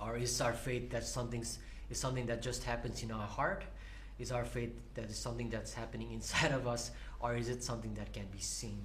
Or 0.00 0.16
is 0.16 0.40
our 0.40 0.52
faith 0.52 0.90
that 0.90 1.04
something's 1.04 1.58
is 1.90 1.98
something 1.98 2.26
that 2.26 2.40
just 2.40 2.64
happens 2.64 3.02
in 3.02 3.10
our 3.10 3.26
heart? 3.26 3.64
Is 4.18 4.32
our 4.32 4.44
faith 4.44 4.70
that 4.94 5.10
is 5.10 5.18
something 5.18 5.50
that's 5.50 5.72
happening 5.74 6.12
inside 6.18 6.52
of 6.52 6.66
us, 6.66 6.90
or 7.20 7.36
is 7.36 7.48
it 7.48 7.62
something 7.62 7.94
that 7.94 8.12
can 8.12 8.26
be 8.32 8.40
seen 8.40 8.84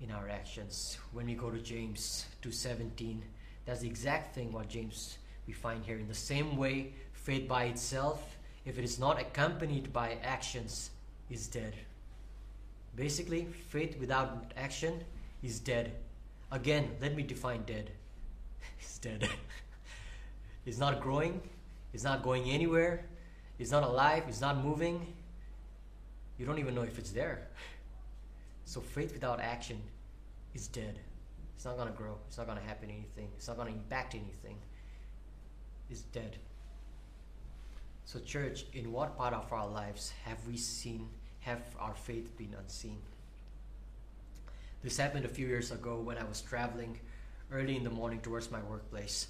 in 0.00 0.10
our 0.10 0.28
actions? 0.28 0.98
When 1.12 1.26
we 1.26 1.34
go 1.34 1.50
to 1.50 1.58
James 1.58 2.26
2:17, 2.42 3.22
that's 3.64 3.80
the 3.80 3.88
exact 3.88 4.34
thing 4.34 4.52
what 4.52 4.68
James 4.68 5.18
we 5.46 5.52
find 5.52 5.84
here. 5.84 5.98
In 5.98 6.08
the 6.08 6.14
same 6.14 6.56
way, 6.56 6.92
faith 7.12 7.48
by 7.48 7.64
itself, 7.64 8.36
if 8.64 8.78
it 8.78 8.84
is 8.84 8.98
not 8.98 9.20
accompanied 9.20 9.92
by 9.92 10.18
actions, 10.22 10.90
is 11.30 11.46
dead. 11.46 11.74
Basically, 12.96 13.44
faith 13.68 13.98
without 14.00 14.52
action 14.56 15.04
is 15.42 15.60
dead. 15.60 15.92
Again, 16.50 16.90
let 17.00 17.14
me 17.14 17.22
define 17.22 17.62
dead. 17.64 17.90
it's 18.80 18.98
dead. 18.98 19.28
it's 20.66 20.78
not 20.78 21.00
growing, 21.00 21.40
it's 21.92 22.04
not 22.04 22.22
going 22.22 22.50
anywhere, 22.50 23.04
it's 23.58 23.70
not 23.70 23.82
alive, 23.82 24.24
it's 24.28 24.40
not 24.40 24.64
moving. 24.64 25.14
You 26.38 26.46
don't 26.46 26.58
even 26.58 26.74
know 26.74 26.82
if 26.82 26.98
it's 26.98 27.12
there. 27.12 27.46
So 28.68 28.80
faith 28.80 29.12
without 29.12 29.38
action 29.38 29.80
is 30.52 30.66
dead. 30.66 30.98
It's 31.54 31.64
not 31.64 31.76
going 31.76 31.86
to 31.86 31.94
grow. 31.94 32.18
It's 32.26 32.36
not 32.36 32.48
going 32.48 32.58
to 32.58 32.64
happen 32.64 32.90
anything. 32.90 33.28
It's 33.36 33.46
not 33.46 33.56
going 33.56 33.68
to 33.68 33.74
impact 33.74 34.16
anything. 34.16 34.56
It's 35.88 36.00
dead. 36.00 36.36
So, 38.04 38.18
church, 38.18 38.66
in 38.72 38.90
what 38.90 39.16
part 39.16 39.34
of 39.34 39.52
our 39.52 39.68
lives 39.68 40.12
have 40.24 40.38
we 40.48 40.56
seen, 40.56 41.08
have 41.46 41.62
our 41.78 41.94
faith 41.94 42.36
been 42.36 42.54
unseen? 42.58 42.98
This 44.82 44.96
happened 44.96 45.24
a 45.24 45.28
few 45.28 45.46
years 45.46 45.70
ago 45.70 46.00
when 46.00 46.18
I 46.18 46.24
was 46.24 46.42
traveling 46.42 46.98
early 47.52 47.76
in 47.76 47.84
the 47.84 47.90
morning 47.90 48.20
towards 48.20 48.50
my 48.50 48.60
workplace. 48.62 49.28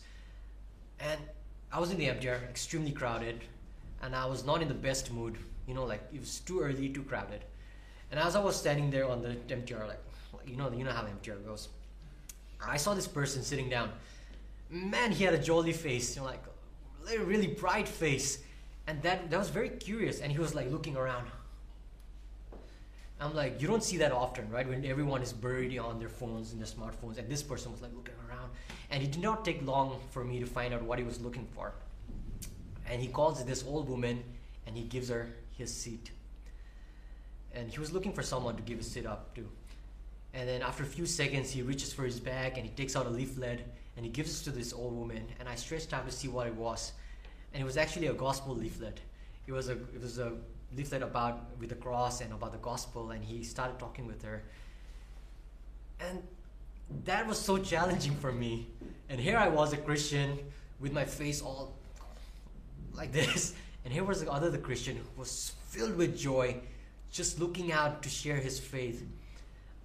And 0.98 1.20
I 1.70 1.78
was 1.78 1.90
in 1.90 1.98
the 1.98 2.06
MTR, 2.06 2.42
extremely 2.48 2.92
crowded, 2.92 3.44
and 4.02 4.16
I 4.16 4.24
was 4.24 4.46
not 4.46 4.62
in 4.62 4.68
the 4.68 4.74
best 4.88 5.12
mood. 5.12 5.36
You 5.68 5.74
know, 5.74 5.84
like 5.84 6.02
it 6.12 6.20
was 6.20 6.40
too 6.40 6.60
early, 6.60 6.88
too 6.88 7.02
crowded. 7.02 7.44
And 8.10 8.18
as 8.18 8.34
I 8.34 8.40
was 8.42 8.56
standing 8.56 8.90
there 8.90 9.06
on 9.06 9.20
the 9.20 9.36
MTR, 9.54 9.86
like 9.86 10.02
you 10.46 10.56
know, 10.56 10.70
you 10.72 10.84
know 10.84 10.92
how 10.92 11.02
MTR 11.02 11.44
goes. 11.44 11.68
I 12.66 12.78
saw 12.78 12.94
this 12.94 13.08
person 13.08 13.42
sitting 13.42 13.68
down. 13.68 13.90
Man, 14.70 15.12
he 15.12 15.24
had 15.24 15.34
a 15.34 15.38
jolly 15.38 15.72
face, 15.74 16.16
you 16.16 16.22
know, 16.22 16.28
like 16.28 16.42
a 17.14 17.18
really 17.18 17.48
bright 17.48 17.86
face, 17.86 18.38
and 18.86 19.02
that 19.02 19.30
that 19.30 19.38
was 19.38 19.50
very 19.50 19.68
curious. 19.68 20.20
And 20.20 20.32
he 20.32 20.38
was 20.38 20.54
like 20.54 20.70
looking 20.70 20.96
around. 20.96 21.26
I'm 23.18 23.34
like, 23.34 23.62
you 23.62 23.66
don't 23.66 23.82
see 23.82 23.96
that 23.98 24.12
often, 24.12 24.50
right? 24.50 24.68
When 24.68 24.84
everyone 24.84 25.22
is 25.22 25.32
buried 25.32 25.78
on 25.78 25.98
their 25.98 26.08
phones 26.08 26.52
and 26.52 26.60
their 26.60 26.68
smartphones, 26.68 27.18
and 27.18 27.28
this 27.28 27.42
person 27.42 27.72
was 27.72 27.80
like 27.80 27.94
looking 27.94 28.14
around, 28.28 28.50
and 28.90 29.02
it 29.02 29.12
did 29.12 29.22
not 29.22 29.44
take 29.44 29.64
long 29.66 29.98
for 30.10 30.22
me 30.22 30.38
to 30.40 30.46
find 30.46 30.74
out 30.74 30.82
what 30.82 30.98
he 30.98 31.04
was 31.04 31.20
looking 31.20 31.46
for. 31.54 31.72
And 32.88 33.00
he 33.00 33.08
calls 33.08 33.42
this 33.44 33.64
old 33.66 33.88
woman, 33.88 34.22
and 34.66 34.76
he 34.76 34.82
gives 34.82 35.08
her 35.08 35.28
his 35.56 35.72
seat. 35.72 36.10
And 37.54 37.70
he 37.70 37.80
was 37.80 37.92
looking 37.92 38.12
for 38.12 38.22
someone 38.22 38.56
to 38.56 38.62
give 38.62 38.78
his 38.78 38.90
seat 38.90 39.06
up 39.06 39.34
to. 39.36 39.48
And 40.34 40.46
then 40.46 40.60
after 40.60 40.82
a 40.82 40.86
few 40.86 41.06
seconds, 41.06 41.50
he 41.50 41.62
reaches 41.62 41.94
for 41.94 42.04
his 42.04 42.20
bag 42.20 42.58
and 42.58 42.66
he 42.66 42.72
takes 42.72 42.94
out 42.94 43.06
a 43.06 43.08
leaflet 43.08 43.66
and 43.96 44.04
he 44.04 44.10
gives 44.12 44.42
it 44.42 44.44
to 44.44 44.50
this 44.50 44.74
old 44.74 44.94
woman. 44.94 45.26
And 45.40 45.48
I 45.48 45.54
stretched 45.54 45.94
out 45.94 46.06
to 46.06 46.12
see 46.12 46.28
what 46.28 46.46
it 46.46 46.54
was, 46.54 46.92
and 47.54 47.62
it 47.62 47.64
was 47.64 47.78
actually 47.78 48.08
a 48.08 48.12
gospel 48.12 48.54
leaflet. 48.54 49.00
It 49.46 49.52
was 49.52 49.70
a 49.70 49.72
it 49.72 50.02
was 50.02 50.18
a 50.18 50.34
leaflet 50.74 51.02
about 51.02 51.56
with 51.58 51.68
the 51.68 51.74
cross 51.74 52.20
and 52.20 52.32
about 52.32 52.52
the 52.52 52.58
gospel. 52.58 53.10
And 53.10 53.24
he 53.24 53.42
started 53.44 53.78
talking 53.78 54.06
with 54.06 54.22
her, 54.22 54.42
and 56.00 56.22
that 57.04 57.26
was 57.26 57.38
so 57.38 57.58
challenging 57.58 58.14
for 58.16 58.32
me. 58.32 58.68
And 59.08 59.20
here 59.20 59.36
I 59.36 59.48
was 59.48 59.72
a 59.72 59.76
Christian 59.76 60.38
with 60.80 60.92
my 60.92 61.04
face 61.04 61.42
all 61.42 61.74
like 62.92 63.12
this, 63.12 63.54
and 63.84 63.92
here 63.92 64.04
was 64.04 64.22
the 64.22 64.30
other 64.30 64.50
the 64.50 64.58
Christian 64.58 64.96
who 64.96 65.20
was 65.20 65.52
filled 65.68 65.96
with 65.96 66.18
joy, 66.18 66.56
just 67.10 67.38
looking 67.38 67.72
out 67.72 68.02
to 68.02 68.08
share 68.08 68.36
his 68.36 68.58
faith 68.58 69.04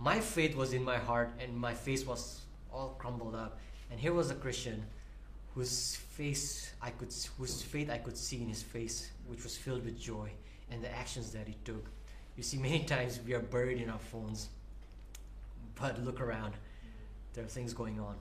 my 0.02 0.20
faith 0.20 0.56
was 0.56 0.74
in 0.74 0.84
my 0.84 0.98
heart 0.98 1.32
and 1.39 1.56
my 1.56 1.76
face 1.76 2.08
was 2.08 2.41
all 2.74 2.96
crumbled 2.98 3.36
up. 3.36 3.60
And 3.91 4.00
here 4.00 4.13
was 4.13 4.32
a 4.32 4.36
Christian 4.36 4.84
whose 5.54 5.96
face 5.96 6.74
I 6.82 6.89
could 6.89 7.13
whose 7.38 7.62
faith 7.62 7.91
I 7.91 8.00
could 8.00 8.17
see 8.17 8.41
in 8.41 8.50
his 8.50 8.63
face, 8.63 9.12
which 9.28 9.44
was 9.44 9.56
filled 9.56 9.86
with 9.86 10.00
joy 10.00 10.32
and 10.71 10.84
the 10.84 10.91
actions 10.93 11.31
that 11.31 11.47
he 11.47 11.55
took. 11.65 11.86
You 12.38 12.43
see, 12.43 12.57
many 12.57 12.84
times 12.84 13.19
we 13.25 13.34
are 13.34 13.39
buried 13.39 13.81
in 13.81 13.89
our 13.89 13.99
phones. 13.99 14.49
But 15.75 16.03
look 16.03 16.21
around. 16.21 16.53
There 17.34 17.43
are 17.43 17.47
things 17.47 17.73
going 17.73 17.99
on. 17.99 18.15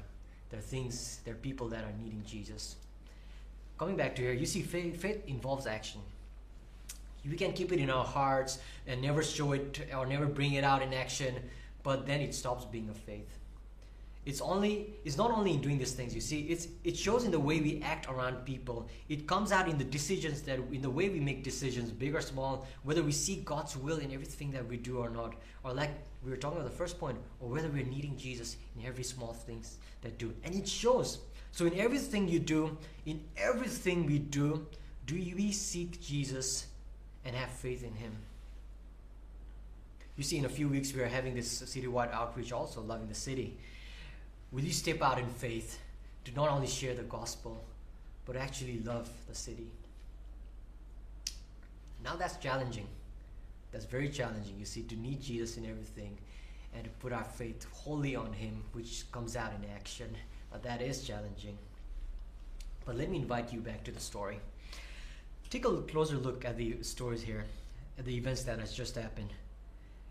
There 0.50 0.58
are 0.58 0.62
things, 0.62 1.20
there 1.24 1.34
are 1.34 1.38
people 1.38 1.68
that 1.68 1.84
are 1.84 1.92
needing 2.02 2.22
Jesus. 2.26 2.76
Coming 3.78 3.96
back 3.96 4.16
to 4.16 4.22
here, 4.22 4.32
you 4.32 4.46
see, 4.46 4.62
faith, 4.62 5.00
faith 5.00 5.22
involves 5.26 5.66
action. 5.66 6.00
We 7.28 7.36
can 7.36 7.52
keep 7.52 7.70
it 7.72 7.78
in 7.78 7.90
our 7.90 8.04
hearts 8.04 8.58
and 8.86 9.00
never 9.00 9.22
show 9.22 9.52
it 9.52 9.86
or 9.96 10.06
never 10.06 10.26
bring 10.26 10.54
it 10.54 10.64
out 10.64 10.82
in 10.82 10.92
action 10.94 11.34
but 11.82 12.06
then 12.06 12.20
it 12.20 12.34
stops 12.34 12.64
being 12.64 12.88
a 12.90 12.94
faith 12.94 13.38
it's 14.26 14.42
only 14.42 14.92
it's 15.04 15.16
not 15.16 15.30
only 15.30 15.52
in 15.52 15.60
doing 15.60 15.78
these 15.78 15.92
things 15.92 16.14
you 16.14 16.20
see. 16.20 16.40
It's 16.42 16.68
it 16.84 16.96
shows 16.96 17.24
in 17.24 17.30
the 17.30 17.40
way 17.40 17.60
we 17.60 17.80
act 17.82 18.06
around 18.06 18.44
people. 18.44 18.88
It 19.08 19.26
comes 19.26 19.50
out 19.50 19.66
in 19.68 19.78
the 19.78 19.84
decisions 19.84 20.42
that 20.42 20.58
in 20.70 20.82
the 20.82 20.90
way 20.90 21.08
we 21.08 21.20
make 21.20 21.42
decisions 21.42 21.90
big 21.90 22.14
or 22.14 22.20
small 22.20 22.66
whether 22.82 23.02
we 23.02 23.12
see 23.12 23.36
god's 23.36 23.76
will 23.76 23.98
in 23.98 24.12
everything 24.12 24.50
that 24.52 24.66
we 24.66 24.76
do 24.76 24.98
or 24.98 25.08
not. 25.08 25.34
Or 25.64 25.72
like 25.72 25.90
we 26.22 26.30
were 26.30 26.36
talking 26.36 26.58
about 26.58 26.70
the 26.70 26.76
first 26.76 26.98
point 26.98 27.16
or 27.40 27.48
whether 27.48 27.68
we're 27.68 27.84
needing 27.84 28.16
jesus 28.16 28.56
in 28.78 28.86
every 28.86 29.04
small 29.04 29.32
things 29.32 29.78
that 30.02 30.18
do. 30.18 30.34
And 30.44 30.54
it 30.54 30.68
shows. 30.68 31.20
So 31.52 31.64
in 31.64 31.78
everything 31.80 32.28
you 32.28 32.40
do 32.40 32.76
in 33.06 33.24
everything 33.38 34.06
we 34.06 34.18
do 34.18 34.66
do 35.06 35.14
we 35.14 35.50
seek 35.50 36.00
jesus 36.00 36.66
and 37.24 37.34
have 37.34 37.50
faith 37.50 37.82
in 37.82 37.94
him? 37.94 38.12
You 40.16 40.24
see, 40.24 40.36
in 40.36 40.44
a 40.44 40.50
few 40.50 40.68
weeks, 40.68 40.92
we 40.92 41.00
are 41.00 41.08
having 41.08 41.34
this 41.34 41.62
citywide 41.62 42.12
outreach 42.12 42.52
also, 42.52 42.82
loving 42.82 43.08
the 43.08 43.14
city. 43.14 43.56
Will 44.52 44.62
you 44.62 44.72
step 44.72 45.00
out 45.00 45.18
in 45.18 45.26
faith 45.26 45.78
to 46.24 46.32
not 46.34 46.48
only 46.48 46.66
share 46.66 46.94
the 46.94 47.02
gospel, 47.02 47.64
but 48.26 48.36
actually 48.36 48.80
love 48.80 49.08
the 49.28 49.34
city? 49.34 49.70
Now 52.02 52.16
that's 52.16 52.36
challenging. 52.36 52.88
That's 53.70 53.84
very 53.84 54.08
challenging, 54.08 54.56
you 54.58 54.64
see, 54.64 54.82
to 54.82 54.96
need 54.96 55.22
Jesus 55.22 55.56
in 55.56 55.64
everything 55.64 56.18
and 56.74 56.84
to 56.84 56.90
put 56.98 57.12
our 57.12 57.24
faith 57.24 57.66
wholly 57.72 58.16
on 58.16 58.32
Him, 58.32 58.64
which 58.72 59.04
comes 59.12 59.36
out 59.36 59.52
in 59.52 59.70
action. 59.70 60.08
But 60.50 60.64
that 60.64 60.82
is 60.82 61.04
challenging. 61.04 61.56
But 62.84 62.96
let 62.96 63.08
me 63.08 63.18
invite 63.18 63.52
you 63.52 63.60
back 63.60 63.84
to 63.84 63.92
the 63.92 64.00
story. 64.00 64.40
Take 65.48 65.64
a 65.64 65.82
closer 65.82 66.16
look 66.16 66.44
at 66.44 66.56
the 66.56 66.82
stories 66.82 67.22
here, 67.22 67.44
at 67.98 68.04
the 68.04 68.16
events 68.16 68.42
that 68.44 68.58
has 68.58 68.72
just 68.72 68.96
happened 68.96 69.30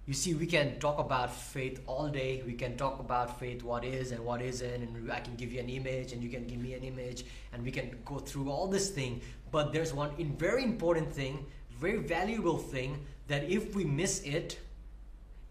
you 0.10 0.16
see 0.16 0.34
we 0.34 0.48
can 0.48 0.80
talk 0.80 0.98
about 0.98 1.32
faith 1.32 1.82
all 1.86 2.08
day. 2.10 2.42
We 2.44 2.54
can 2.54 2.76
talk 2.78 3.00
about 3.00 3.40
faith 3.40 3.62
what 3.62 3.86
is 3.86 4.12
and 4.12 4.26
what 4.26 4.42
isn't 4.42 4.82
and 4.82 5.12
i 5.12 5.20
can 5.20 5.36
give 5.36 5.54
you 5.54 5.60
an 5.60 5.70
image 5.70 6.14
and 6.14 6.24
you 6.24 6.30
can 6.30 6.48
give 6.48 6.58
me 6.58 6.74
an 6.74 6.84
image 6.84 7.26
and 7.54 7.64
we 7.64 7.70
can 7.70 7.96
go 8.06 8.18
through 8.18 8.50
all 8.50 8.66
this 8.66 8.90
thing. 8.90 9.22
But 9.52 9.72
there's 9.72 9.94
one 9.94 10.10
very 10.40 10.64
important 10.64 11.14
thing 11.14 11.46
very 11.80 12.00
valuable 12.00 12.58
thing 12.58 13.06
that 13.28 13.44
if 13.44 13.76
we 13.76 13.84
miss 13.84 14.24
it 14.24 14.58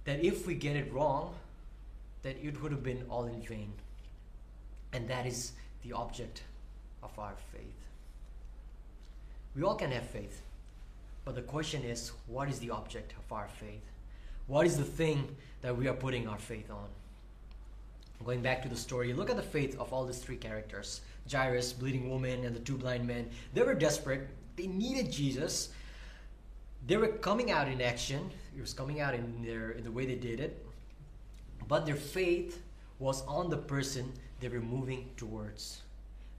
that 0.07 0.25
if 0.25 0.45
we 0.45 0.55
get 0.55 0.75
it 0.75 0.93
wrong 0.93 1.37
that 2.23 2.37
it 2.43 2.61
would 2.61 2.73
have 2.73 2.83
been 2.83 3.05
all 3.09 3.27
in 3.27 3.41
vain. 3.43 3.73
And 4.93 5.07
that 5.09 5.25
is 5.25 5.53
the 5.85 5.93
object 5.93 6.43
of 7.05 7.17
our 7.17 7.37
faith. 7.53 7.81
We 9.55 9.63
all 9.63 9.77
can 9.77 9.93
have 9.93 10.09
faith 10.09 10.43
but 11.25 11.37
the 11.37 11.43
question 11.43 11.85
is 11.85 12.11
what 12.27 12.49
is 12.49 12.59
the 12.59 12.71
object 12.71 13.13
of 13.13 13.33
our 13.33 13.47
faith 13.61 13.87
what 14.49 14.67
is 14.67 14.77
the 14.77 14.85
thing 14.85 15.37
that 15.61 15.77
we 15.77 15.87
are 15.87 15.95
putting 15.95 16.27
our 16.27 16.39
faith 16.39 16.71
on? 16.71 16.89
Going 18.25 18.43
back 18.43 18.63
to 18.63 18.69
the 18.69 18.77
story, 18.77 19.13
look 19.13 19.31
at 19.31 19.37
the 19.37 19.43
faith 19.43 19.79
of 19.79 19.93
all 19.93 20.05
these 20.05 20.19
three 20.19 20.37
characters 20.37 21.03
Jairus, 21.31 21.75
bleeding 21.75 22.09
woman, 22.09 22.45
and 22.45 22.57
the 22.57 22.61
two 22.61 22.77
blind 22.77 23.07
men. 23.07 23.29
They 23.53 23.63
were 23.63 23.75
desperate, 23.75 24.27
they 24.57 24.67
needed 24.67 25.13
Jesus. 25.13 25.69
They 26.87 26.97
were 26.97 27.09
coming 27.09 27.51
out 27.51 27.69
in 27.69 27.83
action, 27.83 28.31
it 28.57 28.61
was 28.61 28.73
coming 28.73 29.01
out 29.01 29.15
in, 29.15 29.45
their, 29.45 29.73
in 29.73 29.85
the 29.85 29.93
way 29.93 30.07
they 30.07 30.15
did 30.15 30.41
it. 30.41 30.65
But 31.69 31.85
their 31.85 31.97
faith 31.97 32.63
was 32.99 33.23
on 33.27 33.51
the 33.51 33.59
person 33.59 34.11
they 34.41 34.49
were 34.49 34.61
moving 34.61 35.11
towards. 35.19 35.83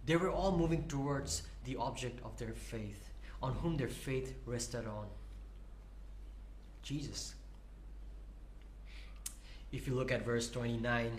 They 0.07 0.15
were 0.15 0.31
all 0.31 0.57
moving 0.57 0.87
towards 0.87 1.43
the 1.65 1.75
object 1.75 2.19
of 2.25 2.35
their 2.37 2.53
faith, 2.53 3.11
on 3.43 3.53
whom 3.53 3.77
their 3.77 3.87
faith 3.87 4.33
rested 4.47 4.87
on 4.87 5.05
Jesus 6.81 7.35
if 9.71 9.87
you 9.87 9.93
look 9.93 10.11
at 10.11 10.25
verse 10.25 10.49
29 10.49 11.11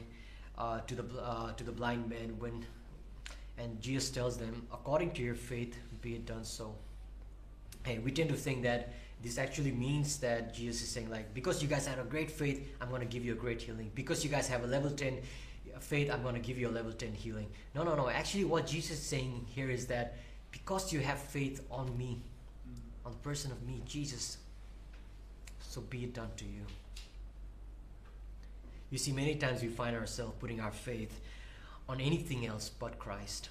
uh, 0.58 0.80
to 0.80 0.94
the 0.94 1.04
uh, 1.20 1.52
to 1.52 1.64
the 1.64 1.72
blind 1.72 2.08
man 2.08 2.36
when 2.38 2.64
and 3.58 3.80
Jesus 3.80 4.10
tells 4.10 4.36
them 4.36 4.66
according 4.72 5.12
to 5.12 5.22
your 5.22 5.34
faith 5.34 5.76
be 6.00 6.14
it 6.14 6.26
done 6.26 6.44
so. 6.44 6.74
Hey 7.84 7.98
we 7.98 8.10
tend 8.10 8.30
to 8.30 8.36
think 8.36 8.62
that 8.62 8.92
this 9.22 9.36
actually 9.38 9.72
means 9.72 10.18
that 10.18 10.54
Jesus 10.54 10.82
is 10.82 10.88
saying 10.88 11.10
like 11.10 11.32
because 11.34 11.62
you 11.62 11.68
guys 11.68 11.86
have 11.86 11.98
a 11.98 12.04
great 12.04 12.30
faith 12.30 12.66
I'm 12.80 12.88
going 12.88 13.02
to 13.02 13.06
give 13.06 13.24
you 13.24 13.32
a 13.32 13.36
great 13.36 13.60
healing. 13.60 13.90
Because 13.94 14.24
you 14.24 14.30
guys 14.30 14.48
have 14.48 14.64
a 14.64 14.66
level 14.66 14.90
10 14.90 15.18
faith 15.80 16.10
I'm 16.10 16.22
going 16.22 16.34
to 16.34 16.40
give 16.40 16.58
you 16.58 16.68
a 16.68 16.74
level 16.78 16.92
10 16.92 17.12
healing. 17.12 17.48
No 17.74 17.82
no 17.82 17.94
no. 17.94 18.08
Actually 18.08 18.44
what 18.44 18.66
Jesus 18.66 18.98
is 18.98 19.02
saying 19.04 19.46
here 19.48 19.70
is 19.70 19.86
that 19.86 20.16
because 20.50 20.92
you 20.92 21.00
have 21.00 21.18
faith 21.18 21.64
on 21.70 21.96
me 21.96 22.22
on 23.04 23.12
the 23.12 23.18
person 23.18 23.50
of 23.50 23.62
me, 23.66 23.82
Jesus, 23.86 24.38
so 25.60 25.80
be 25.80 26.04
it 26.04 26.14
done 26.14 26.30
to 26.36 26.44
you. 26.44 26.64
You 28.90 28.98
see, 28.98 29.12
many 29.12 29.36
times 29.36 29.62
we 29.62 29.68
find 29.68 29.96
ourselves 29.96 30.34
putting 30.40 30.60
our 30.60 30.72
faith 30.72 31.20
on 31.88 32.00
anything 32.00 32.46
else 32.46 32.68
but 32.68 32.98
Christ. 32.98 33.48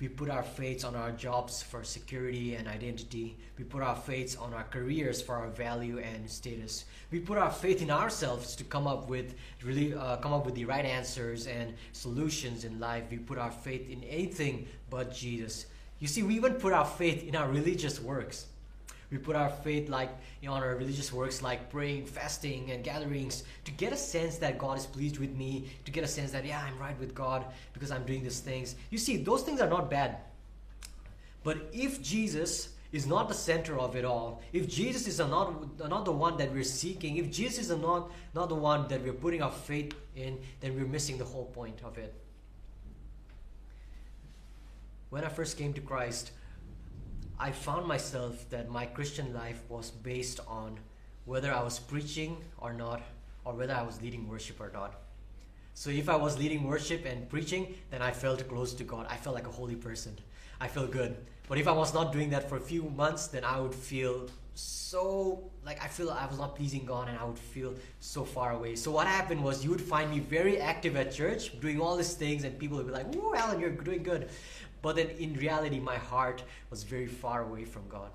We 0.00 0.08
put 0.08 0.30
our 0.30 0.42
faith 0.42 0.84
on 0.84 0.96
our 0.96 1.12
jobs 1.12 1.62
for 1.62 1.84
security 1.84 2.54
and 2.54 2.66
identity. 2.66 3.36
We 3.58 3.64
put 3.64 3.82
our 3.82 3.94
faith 3.94 4.36
on 4.40 4.54
our 4.54 4.64
careers 4.64 5.20
for 5.20 5.36
our 5.36 5.48
value 5.48 5.98
and 5.98 6.28
status. 6.28 6.86
We 7.10 7.20
put 7.20 7.36
our 7.36 7.50
faith 7.50 7.82
in 7.82 7.90
ourselves 7.90 8.56
to 8.56 8.64
come 8.64 8.86
up 8.86 9.08
with 9.08 9.34
really 9.62 9.94
uh, 9.94 10.16
come 10.16 10.32
up 10.32 10.46
with 10.46 10.54
the 10.54 10.64
right 10.64 10.86
answers 10.86 11.46
and 11.46 11.74
solutions 11.92 12.64
in 12.64 12.80
life. 12.80 13.04
We 13.10 13.18
put 13.18 13.36
our 13.36 13.50
faith 13.50 13.90
in 13.90 14.02
anything 14.04 14.66
but 14.88 15.12
Jesus. 15.12 15.66
You 15.98 16.08
see, 16.08 16.22
we 16.22 16.34
even 16.34 16.54
put 16.54 16.72
our 16.72 16.86
faith 16.86 17.22
in 17.22 17.36
our 17.36 17.48
religious 17.48 18.00
works. 18.00 18.46
We 19.10 19.18
put 19.18 19.34
our 19.34 19.50
faith 19.50 19.88
like 19.88 20.10
you 20.40 20.48
know, 20.48 20.54
on 20.54 20.62
our 20.62 20.76
religious 20.76 21.12
works 21.12 21.42
like 21.42 21.70
praying, 21.70 22.06
fasting, 22.06 22.70
and 22.70 22.84
gatherings 22.84 23.44
to 23.64 23.72
get 23.72 23.92
a 23.92 23.96
sense 23.96 24.38
that 24.38 24.58
God 24.58 24.78
is 24.78 24.86
pleased 24.86 25.18
with 25.18 25.34
me, 25.34 25.68
to 25.84 25.90
get 25.90 26.04
a 26.04 26.08
sense 26.08 26.30
that 26.32 26.44
yeah, 26.44 26.60
I'm 26.60 26.78
right 26.78 26.98
with 26.98 27.14
God 27.14 27.44
because 27.72 27.90
I'm 27.90 28.04
doing 28.04 28.22
these 28.22 28.40
things. 28.40 28.76
You 28.90 28.98
see, 28.98 29.16
those 29.16 29.42
things 29.42 29.60
are 29.60 29.68
not 29.68 29.90
bad. 29.90 30.18
But 31.42 31.70
if 31.72 32.02
Jesus 32.02 32.70
is 32.92 33.06
not 33.06 33.28
the 33.28 33.34
center 33.34 33.78
of 33.78 33.96
it 33.96 34.04
all, 34.04 34.42
if 34.52 34.68
Jesus 34.68 35.06
is 35.06 35.18
not, 35.18 35.78
not 35.88 36.04
the 36.04 36.12
one 36.12 36.36
that 36.38 36.52
we're 36.52 36.64
seeking, 36.64 37.16
if 37.16 37.30
Jesus 37.30 37.70
is 37.70 37.78
not, 37.78 38.10
not 38.34 38.48
the 38.48 38.54
one 38.54 38.88
that 38.88 39.02
we're 39.02 39.12
putting 39.12 39.42
our 39.42 39.50
faith 39.50 39.94
in, 40.16 40.38
then 40.60 40.74
we're 40.74 40.86
missing 40.86 41.18
the 41.18 41.24
whole 41.24 41.46
point 41.46 41.80
of 41.84 41.98
it. 41.98 42.14
When 45.10 45.24
I 45.24 45.28
first 45.28 45.56
came 45.58 45.72
to 45.74 45.80
Christ, 45.80 46.30
I 47.42 47.52
found 47.52 47.86
myself 47.86 48.44
that 48.50 48.68
my 48.68 48.84
Christian 48.84 49.32
life 49.32 49.62
was 49.70 49.90
based 49.90 50.40
on 50.46 50.78
whether 51.24 51.50
I 51.50 51.62
was 51.62 51.78
preaching 51.78 52.36
or 52.58 52.74
not, 52.74 53.00
or 53.46 53.54
whether 53.54 53.72
I 53.72 53.80
was 53.80 54.02
leading 54.02 54.28
worship 54.28 54.60
or 54.60 54.70
not. 54.74 55.00
So 55.72 55.88
if 55.88 56.10
I 56.10 56.16
was 56.16 56.38
leading 56.38 56.64
worship 56.64 57.06
and 57.06 57.26
preaching, 57.30 57.74
then 57.90 58.02
I 58.02 58.10
felt 58.10 58.46
close 58.46 58.74
to 58.74 58.84
God. 58.84 59.06
I 59.08 59.16
felt 59.16 59.34
like 59.34 59.46
a 59.46 59.50
holy 59.50 59.74
person. 59.74 60.18
I 60.60 60.68
felt 60.68 60.90
good. 60.90 61.16
But 61.48 61.56
if 61.56 61.66
I 61.66 61.72
was 61.72 61.94
not 61.94 62.12
doing 62.12 62.28
that 62.28 62.46
for 62.46 62.58
a 62.58 62.60
few 62.60 62.82
months, 62.90 63.28
then 63.28 63.42
I 63.42 63.58
would 63.58 63.74
feel 63.74 64.28
so 64.54 65.50
like 65.64 65.82
I 65.82 65.88
feel 65.88 66.10
I 66.10 66.26
was 66.26 66.38
not 66.38 66.56
pleasing 66.56 66.84
God 66.84 67.08
and 67.08 67.16
I 67.16 67.24
would 67.24 67.38
feel 67.38 67.74
so 68.00 68.24
far 68.24 68.52
away. 68.52 68.76
So 68.76 68.90
what 68.90 69.06
happened 69.06 69.42
was 69.42 69.64
you 69.64 69.70
would 69.70 69.80
find 69.80 70.10
me 70.10 70.18
very 70.18 70.60
active 70.60 70.96
at 70.96 71.12
church, 71.12 71.58
doing 71.60 71.80
all 71.80 71.96
these 71.96 72.14
things, 72.14 72.44
and 72.44 72.58
people 72.58 72.76
would 72.76 72.86
be 72.86 72.92
like, 72.92 73.14
"Ooh, 73.16 73.34
Alan, 73.34 73.60
you're 73.60 73.70
doing 73.70 74.02
good." 74.02 74.28
But 74.82 74.96
then 74.96 75.10
in 75.10 75.34
reality, 75.34 75.78
my 75.78 75.96
heart 75.96 76.42
was 76.70 76.84
very 76.84 77.06
far 77.06 77.42
away 77.42 77.64
from 77.64 77.88
God. 77.88 78.10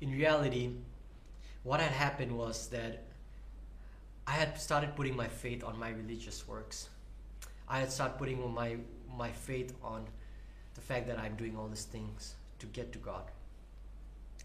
In 0.00 0.12
reality, 0.12 0.70
what 1.62 1.80
had 1.80 1.92
happened 1.92 2.32
was 2.32 2.68
that 2.68 3.04
I 4.26 4.32
had 4.32 4.58
started 4.58 4.96
putting 4.96 5.16
my 5.16 5.28
faith 5.28 5.64
on 5.64 5.78
my 5.78 5.90
religious 5.90 6.46
works. 6.46 6.88
I 7.68 7.80
had 7.80 7.90
started 7.90 8.18
putting 8.18 8.52
my, 8.52 8.76
my 9.16 9.30
faith 9.30 9.74
on 9.82 10.06
the 10.74 10.80
fact 10.80 11.06
that 11.06 11.18
I'm 11.18 11.36
doing 11.36 11.56
all 11.56 11.68
these 11.68 11.84
things 11.84 12.34
to 12.58 12.66
get 12.66 12.92
to 12.92 12.98
God 12.98 13.24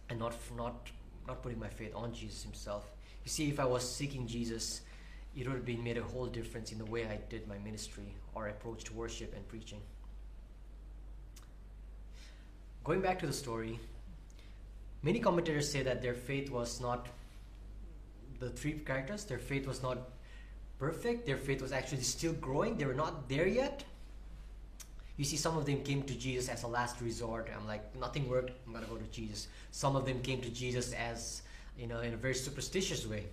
and 0.09 0.19
not, 0.19 0.33
not, 0.55 0.89
not 1.27 1.41
putting 1.41 1.59
my 1.59 1.67
faith 1.67 1.93
on 1.95 2.13
Jesus 2.13 2.43
Himself. 2.43 2.89
You 3.23 3.29
see, 3.29 3.49
if 3.49 3.59
I 3.59 3.65
was 3.65 3.89
seeking 3.89 4.27
Jesus, 4.27 4.81
it 5.35 5.47
would 5.47 5.55
have 5.55 5.65
been 5.65 5.83
made 5.83 5.97
a 5.97 6.03
whole 6.03 6.25
difference 6.25 6.71
in 6.71 6.77
the 6.77 6.85
way 6.85 7.05
I 7.05 7.19
did 7.29 7.47
my 7.47 7.57
ministry 7.57 8.15
or 8.33 8.47
approached 8.47 8.91
worship 8.91 9.33
and 9.35 9.47
preaching. 9.47 9.81
Going 12.89 13.01
back 13.01 13.19
to 13.19 13.27
the 13.27 13.33
story, 13.33 13.79
many 15.03 15.19
commentators 15.19 15.71
say 15.71 15.83
that 15.83 16.01
their 16.01 16.15
faith 16.15 16.49
was 16.49 16.81
not 16.81 17.07
the 18.39 18.49
three 18.49 18.79
characters, 18.79 19.25
their 19.25 19.37
faith 19.37 19.67
was 19.67 19.83
not 19.83 19.99
perfect, 20.79 21.27
their 21.27 21.37
faith 21.37 21.61
was 21.61 21.71
actually 21.71 22.01
still 22.01 22.33
growing, 22.33 22.77
they 22.77 22.85
were 22.85 22.95
not 22.95 23.29
there 23.29 23.45
yet. 23.45 23.83
You 25.17 25.23
see, 25.23 25.37
some 25.37 25.55
of 25.55 25.67
them 25.67 25.83
came 25.83 26.01
to 26.01 26.15
Jesus 26.15 26.49
as 26.49 26.63
a 26.63 26.67
last 26.67 26.99
resort. 26.99 27.47
I'm 27.55 27.67
like, 27.67 27.95
nothing 27.95 28.27
worked, 28.27 28.53
I'm 28.65 28.73
gonna 28.73 28.87
go 28.87 28.97
to 28.97 29.11
Jesus. 29.11 29.49
Some 29.69 29.95
of 29.95 30.07
them 30.07 30.19
came 30.23 30.41
to 30.41 30.49
Jesus 30.49 30.91
as, 30.93 31.43
you 31.77 31.85
know, 31.85 31.99
in 31.99 32.15
a 32.15 32.17
very 32.17 32.33
superstitious 32.33 33.05
way. 33.05 33.25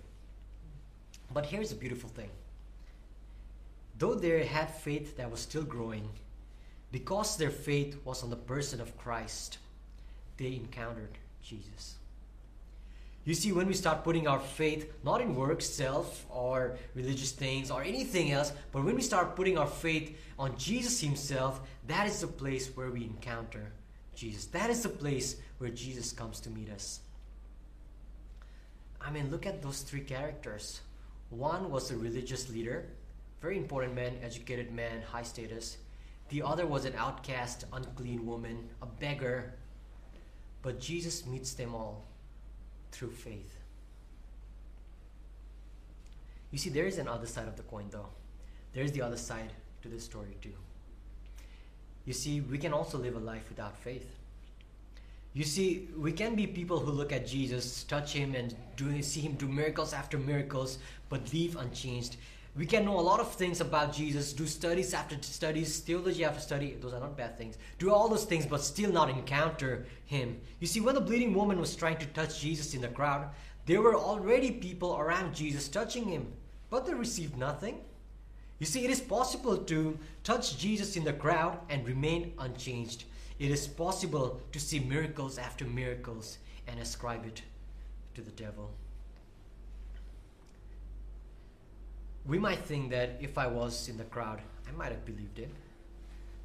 But 1.33 1.47
here's 1.47 1.71
a 1.71 1.75
beautiful 1.75 2.11
thing. 2.11 2.29
Though 3.97 4.13
they 4.13 4.45
had 4.45 4.71
faith 4.71 5.17
that 5.17 5.31
was 5.31 5.39
still 5.39 5.63
growing, 5.63 6.07
because 6.91 7.37
their 7.37 7.49
faith 7.49 7.97
was 8.05 8.23
on 8.23 8.29
the 8.29 8.35
person 8.35 8.79
of 8.81 8.97
Christ, 8.97 9.57
they 10.37 10.55
encountered 10.55 11.17
Jesus. 11.41 11.95
You 13.25 13.33
see, 13.33 13.51
when 13.51 13.67
we 13.67 13.73
start 13.73 14.05
putting 14.05 14.25
our 14.25 14.39
faith 14.39 14.89
not 15.03 15.19
in 15.19 15.35
works, 15.35 15.65
self, 15.65 16.25
or 16.29 16.77
religious 16.95 17.33
things, 17.33 17.69
or 17.69 17.83
anything 17.83 18.31
else, 18.31 18.53
but 18.71 18.85
when 18.85 18.95
we 18.95 19.01
start 19.01 19.35
putting 19.35 19.57
our 19.57 19.67
faith 19.67 20.17
on 20.39 20.57
Jesus 20.57 21.01
Himself, 21.01 21.59
that 21.87 22.07
is 22.07 22.21
the 22.21 22.27
place 22.27 22.69
where 22.75 22.89
we 22.89 23.03
encounter 23.03 23.73
Jesus. 24.15 24.45
That 24.45 24.69
is 24.69 24.83
the 24.83 24.89
place 24.89 25.35
where 25.57 25.69
Jesus 25.69 26.13
comes 26.13 26.39
to 26.39 26.49
meet 26.49 26.69
us. 26.69 27.01
I 29.01 29.11
mean, 29.11 29.29
look 29.29 29.45
at 29.45 29.61
those 29.61 29.81
three 29.81 30.01
characters. 30.01 30.79
One 31.29 31.69
was 31.69 31.91
a 31.91 31.97
religious 31.97 32.49
leader, 32.49 32.85
very 33.41 33.57
important 33.57 33.93
man, 33.93 34.17
educated 34.23 34.71
man, 34.71 35.01
high 35.01 35.23
status. 35.23 35.77
The 36.29 36.41
other 36.41 36.65
was 36.65 36.85
an 36.85 36.93
outcast, 36.97 37.65
unclean 37.71 38.25
woman, 38.25 38.69
a 38.81 38.85
beggar. 38.85 39.53
But 40.61 40.79
Jesus 40.79 41.25
meets 41.25 41.53
them 41.53 41.73
all 41.73 42.05
through 42.91 43.11
faith. 43.11 43.57
You 46.51 46.57
see, 46.57 46.69
there 46.69 46.85
is 46.85 46.97
an 46.97 47.07
other 47.07 47.27
side 47.27 47.47
of 47.47 47.55
the 47.55 47.63
coin, 47.63 47.87
though. 47.91 48.09
There 48.73 48.83
is 48.83 48.91
the 48.91 49.01
other 49.01 49.17
side 49.17 49.51
to 49.81 49.87
this 49.87 50.03
story, 50.03 50.35
too. 50.41 50.53
You 52.05 52.13
see, 52.13 52.41
we 52.41 52.57
can 52.57 52.73
also 52.73 52.97
live 52.97 53.15
a 53.15 53.19
life 53.19 53.49
without 53.49 53.77
faith. 53.77 54.17
You 55.33 55.43
see, 55.43 55.87
we 55.97 56.13
can 56.13 56.35
be 56.35 56.47
people 56.47 56.79
who 56.79 56.91
look 56.91 57.11
at 57.11 57.27
Jesus, 57.27 57.83
touch 57.83 58.13
him, 58.13 58.33
and 58.33 58.55
do, 58.75 59.01
see 59.01 59.21
him 59.21 59.33
do 59.33 59.47
miracles 59.47 59.93
after 59.93 60.17
miracles, 60.17 60.79
but 61.09 61.31
leave 61.31 61.55
unchanged 61.57 62.17
we 62.57 62.65
can 62.65 62.85
know 62.85 62.99
a 62.99 63.01
lot 63.01 63.19
of 63.19 63.31
things 63.33 63.61
about 63.61 63.93
Jesus, 63.93 64.33
do 64.33 64.47
studies 64.47 64.95
after 64.95 65.15
studies, 65.21 65.79
theology 65.79 66.25
after 66.25 66.39
study. 66.39 66.75
Those 66.81 66.93
are 66.93 66.99
not 66.99 67.15
bad 67.15 67.37
things. 67.37 67.57
Do 67.77 67.93
all 67.93 68.09
those 68.09 68.25
things, 68.25 68.47
but 68.47 68.61
still 68.61 68.91
not 68.91 69.11
encounter 69.11 69.85
Him. 70.05 70.41
You 70.59 70.65
see, 70.65 70.81
when 70.81 70.95
the 70.95 71.01
bleeding 71.01 71.35
woman 71.35 71.59
was 71.59 71.75
trying 71.75 71.97
to 71.97 72.07
touch 72.07 72.41
Jesus 72.41 72.73
in 72.73 72.81
the 72.81 72.87
crowd, 72.87 73.29
there 73.67 73.81
were 73.81 73.95
already 73.95 74.49
people 74.49 74.97
around 74.97 75.35
Jesus 75.35 75.67
touching 75.67 76.05
Him, 76.05 76.33
but 76.71 76.87
they 76.87 76.95
received 76.95 77.37
nothing. 77.37 77.81
You 78.57 78.65
see, 78.65 78.83
it 78.83 78.89
is 78.89 79.01
possible 79.01 79.57
to 79.57 79.99
touch 80.23 80.57
Jesus 80.57 80.95
in 80.95 81.03
the 81.03 81.13
crowd 81.13 81.59
and 81.69 81.87
remain 81.87 82.33
unchanged. 82.39 83.03
It 83.37 83.51
is 83.51 83.67
possible 83.67 84.41
to 84.51 84.59
see 84.59 84.79
miracles 84.79 85.37
after 85.37 85.63
miracles 85.63 86.39
and 86.67 86.79
ascribe 86.79 87.23
it 87.23 87.43
to 88.15 88.21
the 88.21 88.31
devil. 88.31 88.71
We 92.27 92.37
might 92.37 92.59
think 92.59 92.91
that 92.91 93.17
if 93.21 93.37
I 93.37 93.47
was 93.47 93.87
in 93.87 93.97
the 93.97 94.03
crowd, 94.03 94.41
I 94.67 94.71
might 94.77 94.91
have 94.91 95.05
believed 95.05 95.39
it. 95.39 95.49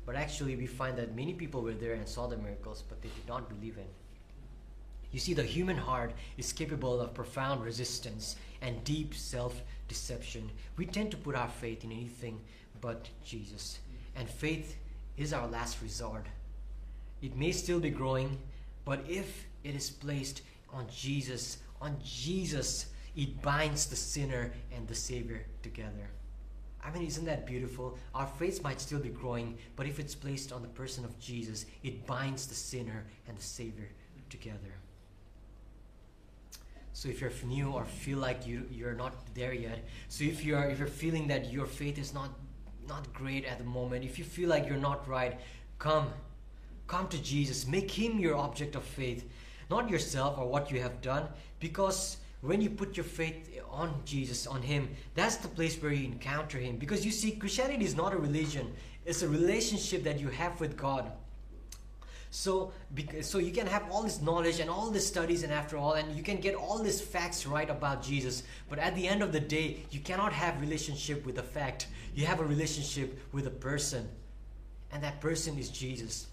But 0.07 0.17
actually, 0.17 0.57
we 0.57 0.67
find 0.67 0.97
that 0.99 1.17
many 1.17 1.35
people 1.35 1.63
were 1.63 1.75
there 1.75 1.95
and 1.95 2.09
saw 2.09 2.27
the 2.27 2.37
miracles, 2.37 2.83
but 2.89 3.03
they 3.03 3.09
did 3.09 3.29
not 3.29 3.49
believe 3.49 3.79
it. 3.79 3.89
You 5.13 5.21
see, 5.21 5.35
the 5.35 5.43
human 5.43 5.77
heart 5.77 6.13
is 6.39 6.53
capable 6.53 7.01
of 7.01 7.15
profound 7.15 7.65
resistance 7.65 8.37
and 8.61 8.83
deep 8.85 9.15
self 9.15 9.63
deception. 9.89 10.51
We 10.77 10.87
tend 10.87 11.11
to 11.11 11.17
put 11.17 11.35
our 11.35 11.49
faith 11.49 11.85
in 11.85 11.93
anything 11.93 12.41
but 12.81 13.09
Jesus. 13.25 13.79
And 14.17 14.29
faith 14.29 14.77
is 15.17 15.33
our 15.33 15.47
last 15.47 15.83
resort. 15.83 16.27
It 17.21 17.37
may 17.37 17.53
still 17.53 17.79
be 17.79 17.91
growing, 17.91 18.39
but 18.85 19.05
if 19.09 19.47
it 19.65 19.75
is 19.75 19.91
placed 19.91 20.43
on 20.73 20.87
Jesus, 20.91 21.59
on 21.81 21.97
Jesus, 22.03 22.87
it 23.17 23.43
binds 23.43 23.87
the 23.87 23.97
sinner 23.97 24.53
and 24.75 24.87
the 24.89 24.95
Savior 24.95 25.45
together. 25.63 26.11
I 26.85 26.91
mean, 26.91 27.07
isn't 27.07 27.27
that 27.27 27.47
beautiful? 27.47 27.97
Our 28.15 28.27
faith 28.27 28.63
might 28.63 28.81
still 28.81 28.99
be 28.99 29.09
growing, 29.09 29.57
but 29.77 29.87
if 29.87 30.01
it's 30.01 30.15
placed 30.15 30.53
on 30.53 30.63
the 30.63 30.69
person 30.69 31.05
of 31.05 31.19
Jesus, 31.21 31.67
it 31.85 32.07
binds 32.07 32.47
the 32.47 32.55
sinner 32.55 33.05
and 33.29 33.39
the 33.39 33.43
Savior 33.43 33.89
together. 34.31 34.75
So 36.93 37.09
if 37.09 37.21
you're 37.21 37.33
new 37.45 37.71
or 37.71 37.85
feel 37.85 38.19
like 38.19 38.47
you, 38.47 38.67
you're 38.71 38.95
not 38.95 39.15
there 39.35 39.53
yet, 39.53 39.85
so 40.09 40.25
if 40.25 40.45
you're 40.45 40.63
if 40.65 40.79
you're 40.79 40.89
feeling 40.89 41.27
that 41.29 41.51
your 41.51 41.67
faith 41.67 41.99
is 41.99 42.13
not 42.13 42.31
not 42.87 43.13
great 43.15 43.45
at 43.45 43.59
the 43.59 43.65
moment, 43.65 44.05
if 44.05 44.19
you 44.19 44.25
feel 44.25 44.49
like 44.49 44.67
you're 44.67 44.77
not 44.77 45.09
right, 45.09 45.41
come. 45.79 46.09
Come 46.87 47.09
to 47.09 47.23
Jesus. 47.23 47.67
Make 47.67 47.91
him 47.91 48.19
your 48.19 48.37
object 48.37 48.77
of 48.77 48.83
faith, 48.83 49.29
not 49.71 49.89
yourself 49.89 50.37
or 50.37 50.47
what 50.47 50.71
you 50.71 50.83
have 50.83 51.01
done, 51.01 51.29
because 51.61 52.19
when 52.43 52.61
you 52.61 52.71
put 52.71 52.97
your 52.97 53.05
faith 53.05 53.49
on 53.71 54.03
Jesus, 54.05 54.47
on 54.47 54.63
Him, 54.63 54.91
that's 55.15 55.37
the 55.37 55.49
place 55.49 55.81
where 55.81 55.93
you 55.93 56.05
encounter 56.05 56.59
Him. 56.59 56.77
Because 56.77 57.05
you 57.07 57.13
see, 57.13 57.33
Christianity 57.33 57.85
is 57.85 57.97
not 57.97 58.13
a 58.13 58.17
religion, 58.17 58.73
it's 59.07 59.23
a 59.23 59.29
relationship 59.29 60.05
that 60.05 60.21
you 60.21 60.29
have 60.29 60.61
with 60.61 60.77
God. 60.77 61.11
So, 62.31 62.73
so 63.21 63.39
you 63.39 63.53
can 63.53 63.67
have 63.67 63.85
all 63.91 64.03
this 64.03 64.23
knowledge 64.23 64.59
and 64.59 64.71
all 64.71 64.91
these 64.91 65.07
studies, 65.07 65.43
and 65.43 65.53
after 65.53 65.77
all, 65.77 65.93
and 65.93 66.17
you 66.17 66.23
can 66.23 66.39
get 66.39 66.55
all 66.55 66.79
these 66.79 67.01
facts 67.01 67.47
right 67.47 67.69
about 67.69 68.03
Jesus. 68.03 68.43
But 68.71 68.79
at 68.79 68.95
the 68.95 69.07
end 69.07 69.23
of 69.23 69.33
the 69.33 69.41
day, 69.41 69.85
you 69.91 70.01
cannot 70.01 70.33
have 70.33 70.59
relationship 70.61 71.27
with 71.27 71.39
a 71.39 71.43
fact. 71.43 71.89
You 72.15 72.25
have 72.27 72.41
a 72.41 72.45
relationship 72.45 73.21
with 73.33 73.47
a 73.47 73.51
person, 73.51 74.09
and 74.91 75.03
that 75.03 75.21
person 75.21 75.59
is 75.59 75.69
Jesus. 75.69 76.27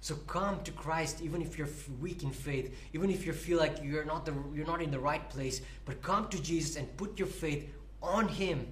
So 0.00 0.14
come 0.14 0.62
to 0.62 0.70
Christ, 0.70 1.20
even 1.22 1.42
if 1.42 1.58
you're 1.58 1.68
weak 2.00 2.22
in 2.22 2.30
faith, 2.30 2.76
even 2.92 3.10
if 3.10 3.26
you 3.26 3.32
feel 3.32 3.58
like 3.58 3.82
you're 3.82 4.04
not 4.04 4.24
the 4.24 4.34
you're 4.54 4.66
not 4.66 4.80
in 4.80 4.90
the 4.90 5.00
right 5.00 5.28
place. 5.28 5.60
But 5.84 6.02
come 6.02 6.28
to 6.28 6.40
Jesus 6.40 6.76
and 6.76 6.96
put 6.96 7.18
your 7.18 7.28
faith 7.28 7.68
on 8.02 8.28
Him. 8.28 8.66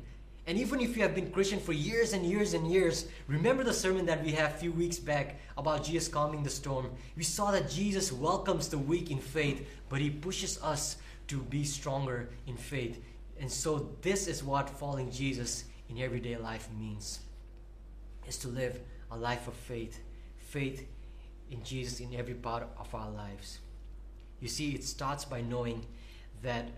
And 0.46 0.56
even 0.58 0.80
if 0.80 0.96
you 0.96 1.02
have 1.02 1.14
been 1.14 1.32
Christian 1.32 1.58
for 1.58 1.72
years 1.72 2.12
and 2.12 2.24
years 2.24 2.54
and 2.54 2.70
years, 2.70 3.06
remember 3.26 3.64
the 3.64 3.72
sermon 3.72 4.06
that 4.06 4.24
we 4.24 4.30
had 4.30 4.52
a 4.52 4.54
few 4.54 4.70
weeks 4.70 4.96
back 4.96 5.40
about 5.58 5.82
Jesus 5.82 6.06
calming 6.06 6.44
the 6.44 6.50
storm. 6.50 6.92
We 7.16 7.24
saw 7.24 7.50
that 7.50 7.68
Jesus 7.68 8.12
welcomes 8.12 8.68
the 8.68 8.78
weak 8.78 9.10
in 9.10 9.18
faith, 9.18 9.68
but 9.88 10.00
He 10.00 10.10
pushes 10.10 10.62
us 10.62 10.98
to 11.26 11.40
be 11.42 11.64
stronger 11.64 12.28
in 12.46 12.56
faith. 12.56 13.02
And 13.40 13.50
so 13.50 13.90
this 14.02 14.28
is 14.28 14.44
what 14.44 14.70
following 14.70 15.10
Jesus 15.10 15.64
in 15.90 15.98
everyday 15.98 16.36
life 16.36 16.68
means. 16.78 17.20
Is 18.28 18.38
to 18.38 18.48
live 18.48 18.78
a 19.10 19.16
life 19.16 19.48
of 19.48 19.54
faith. 19.54 20.00
Faith 20.38 20.86
in 21.50 21.62
Jesus 21.62 22.00
in 22.00 22.14
every 22.14 22.34
part 22.34 22.68
of 22.78 22.94
our 22.94 23.10
lives. 23.10 23.60
You 24.40 24.48
see, 24.48 24.72
it 24.72 24.84
starts 24.84 25.24
by 25.24 25.40
knowing 25.40 25.86
that 26.42 26.68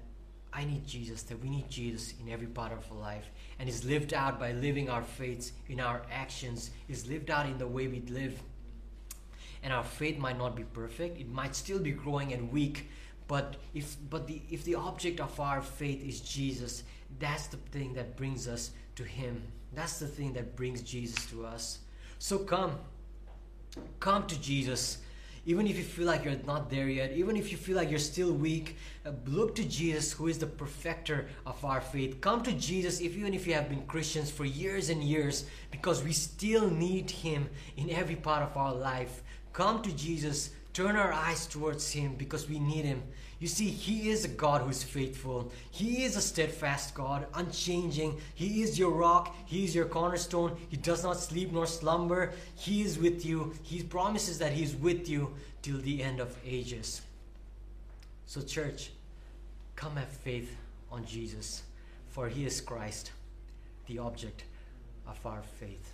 I 0.53 0.65
need 0.65 0.87
Jesus, 0.87 1.23
that 1.25 1.41
we 1.43 1.51
need 1.51 1.69
Jesus 1.69 2.15
in 2.21 2.29
every 2.33 2.47
part 2.47 2.73
of 2.73 2.91
our 2.91 2.99
life. 2.99 3.31
And 3.59 3.69
is 3.69 3.85
lived 3.85 4.15
out 4.15 4.41
by 4.41 4.53
living 4.53 4.89
our 4.89 5.03
faiths 5.03 5.53
in 5.69 5.81
our 5.81 6.03
actions, 6.11 6.71
is 6.89 7.07
lived 7.07 7.31
out 7.31 7.47
in 7.47 7.59
the 7.59 7.67
way 7.67 7.89
we 7.89 8.01
live. 8.03 8.41
And 9.63 9.73
our 9.73 9.85
faith 9.85 10.19
might 10.19 10.39
not 10.39 10.55
be 10.57 10.63
perfect, 10.63 11.19
it 11.21 11.29
might 11.29 11.55
still 11.55 11.79
be 11.79 11.91
growing 11.91 12.33
and 12.33 12.51
weak. 12.53 12.89
But 13.27 13.57
if 13.75 13.97
but 14.09 14.27
the 14.27 14.41
if 14.51 14.65
the 14.65 14.77
object 14.77 15.21
of 15.21 15.39
our 15.39 15.61
faith 15.61 16.03
is 16.03 16.21
Jesus, 16.21 16.85
that's 17.19 17.49
the 17.49 17.59
thing 17.59 17.93
that 17.95 18.17
brings 18.17 18.49
us 18.49 18.71
to 18.97 19.05
Him. 19.05 19.43
That's 19.75 19.99
the 19.99 20.07
thing 20.07 20.33
that 20.33 20.57
brings 20.57 20.81
Jesus 20.81 21.27
to 21.27 21.45
us. 21.45 21.81
So 22.19 22.39
come, 22.39 22.79
come 24.09 24.27
to 24.27 24.41
Jesus 24.41 24.99
even 25.45 25.67
if 25.67 25.77
you 25.77 25.85
feel 25.85 26.07
like 26.07 26.25
you're 26.25 26.43
not 26.47 26.69
there 26.69 26.89
yet, 26.89 27.13
even 27.13 27.35
if 27.37 27.51
you 27.51 27.57
feel 27.57 27.77
like 27.77 27.89
you're 27.89 27.99
still 27.99 28.33
weak, 28.33 28.77
uh, 29.07 29.13
look 29.27 29.55
to 29.55 29.65
Jesus, 29.65 30.13
who 30.13 30.29
is 30.29 30.39
the 30.39 30.47
perfecter 30.47 31.27
of 31.47 31.63
our 31.65 31.81
faith. 31.81 32.21
Come 32.21 32.43
to 32.43 32.53
Jesus, 32.53 33.01
if 33.01 33.17
even 33.17 33.33
if 33.33 33.47
you 33.47 33.55
have 33.55 33.71
been 33.71 33.87
Christians 33.87 34.31
for 34.31 34.45
years 34.45 34.91
and 34.91 35.03
years, 35.03 35.47
because 35.71 36.05
we 36.05 36.13
still 36.13 36.69
need 36.71 37.11
Him 37.11 37.49
in 37.79 37.89
every 37.89 38.17
part 38.17 38.43
of 38.43 38.55
our 38.59 38.75
life. 38.75 39.23
Come 39.55 39.81
to 39.83 39.93
Jesus, 39.93 40.51
turn 40.75 40.97
our 40.97 41.13
eyes 41.13 41.47
towards 41.47 41.91
Him 41.93 42.15
because 42.17 42.47
we 42.47 42.59
need 42.59 42.85
Him. 42.85 43.03
You 43.41 43.47
see, 43.47 43.69
He 43.69 44.11
is 44.11 44.25
a 44.25 44.29
God 44.29 44.63
who 44.63 44.71
is 44.71 44.83
faithful. 44.83 45.53
He 45.71 46.05
is 46.05 46.17
a 46.17 46.21
steadfast 46.21 46.95
God, 46.95 47.27
unchanging. 47.35 48.21
He 48.35 48.63
is 48.63 48.79
your 48.79 48.91
rock. 48.91 49.35
He 49.47 49.65
is 49.65 49.75
your 49.75 49.85
cornerstone. 49.85 50.57
He 50.69 50.77
does 50.77 51.05
not 51.05 51.21
sleep 51.21 51.53
nor 51.53 51.67
slumber. 51.67 52.33
He 52.57 52.83
is 52.83 52.99
with 52.99 53.25
you. 53.25 53.55
He 53.63 53.83
promises 53.83 54.39
that 54.39 54.53
He 54.53 54.65
is 54.65 54.75
with 54.75 55.09
you 55.09 55.35
till 55.63 55.79
the 55.79 56.03
end 56.03 56.19
of 56.19 56.37
ages. 56.45 57.03
So, 58.27 58.41
church, 58.41 58.91
come 59.77 59.97
have 59.97 60.09
faith 60.09 60.57
on 60.91 61.07
Jesus, 61.07 61.63
for 62.09 62.29
He 62.29 62.45
is 62.45 62.61
Christ, 62.61 63.13
the 63.87 64.01
object 64.01 64.43
of 65.07 65.25
our 65.25 65.43
faith. 65.43 65.93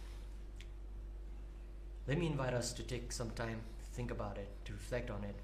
Let 2.08 2.18
me 2.18 2.26
invite 2.26 2.54
us 2.54 2.72
to 2.72 2.82
take 2.82 3.12
some 3.12 3.30
time 3.30 3.60
to 3.78 3.84
think 3.94 4.10
about 4.10 4.38
it, 4.38 4.48
to 4.64 4.72
reflect 4.72 5.10
on 5.10 5.22
it 5.24 5.34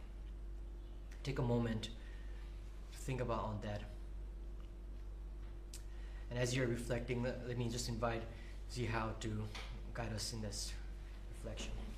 take 1.22 1.38
a 1.38 1.42
moment 1.42 1.90
to 2.92 2.98
think 2.98 3.20
about 3.20 3.44
on 3.44 3.58
that. 3.62 3.82
And 6.30 6.38
as 6.38 6.54
you're 6.54 6.66
reflecting, 6.66 7.22
let, 7.22 7.46
let 7.46 7.58
me 7.58 7.68
just 7.68 7.88
invite 7.88 8.22
Zihao 8.72 9.18
to 9.20 9.44
guide 9.94 10.12
us 10.14 10.32
in 10.32 10.40
this 10.40 10.72
reflection. 11.34 11.80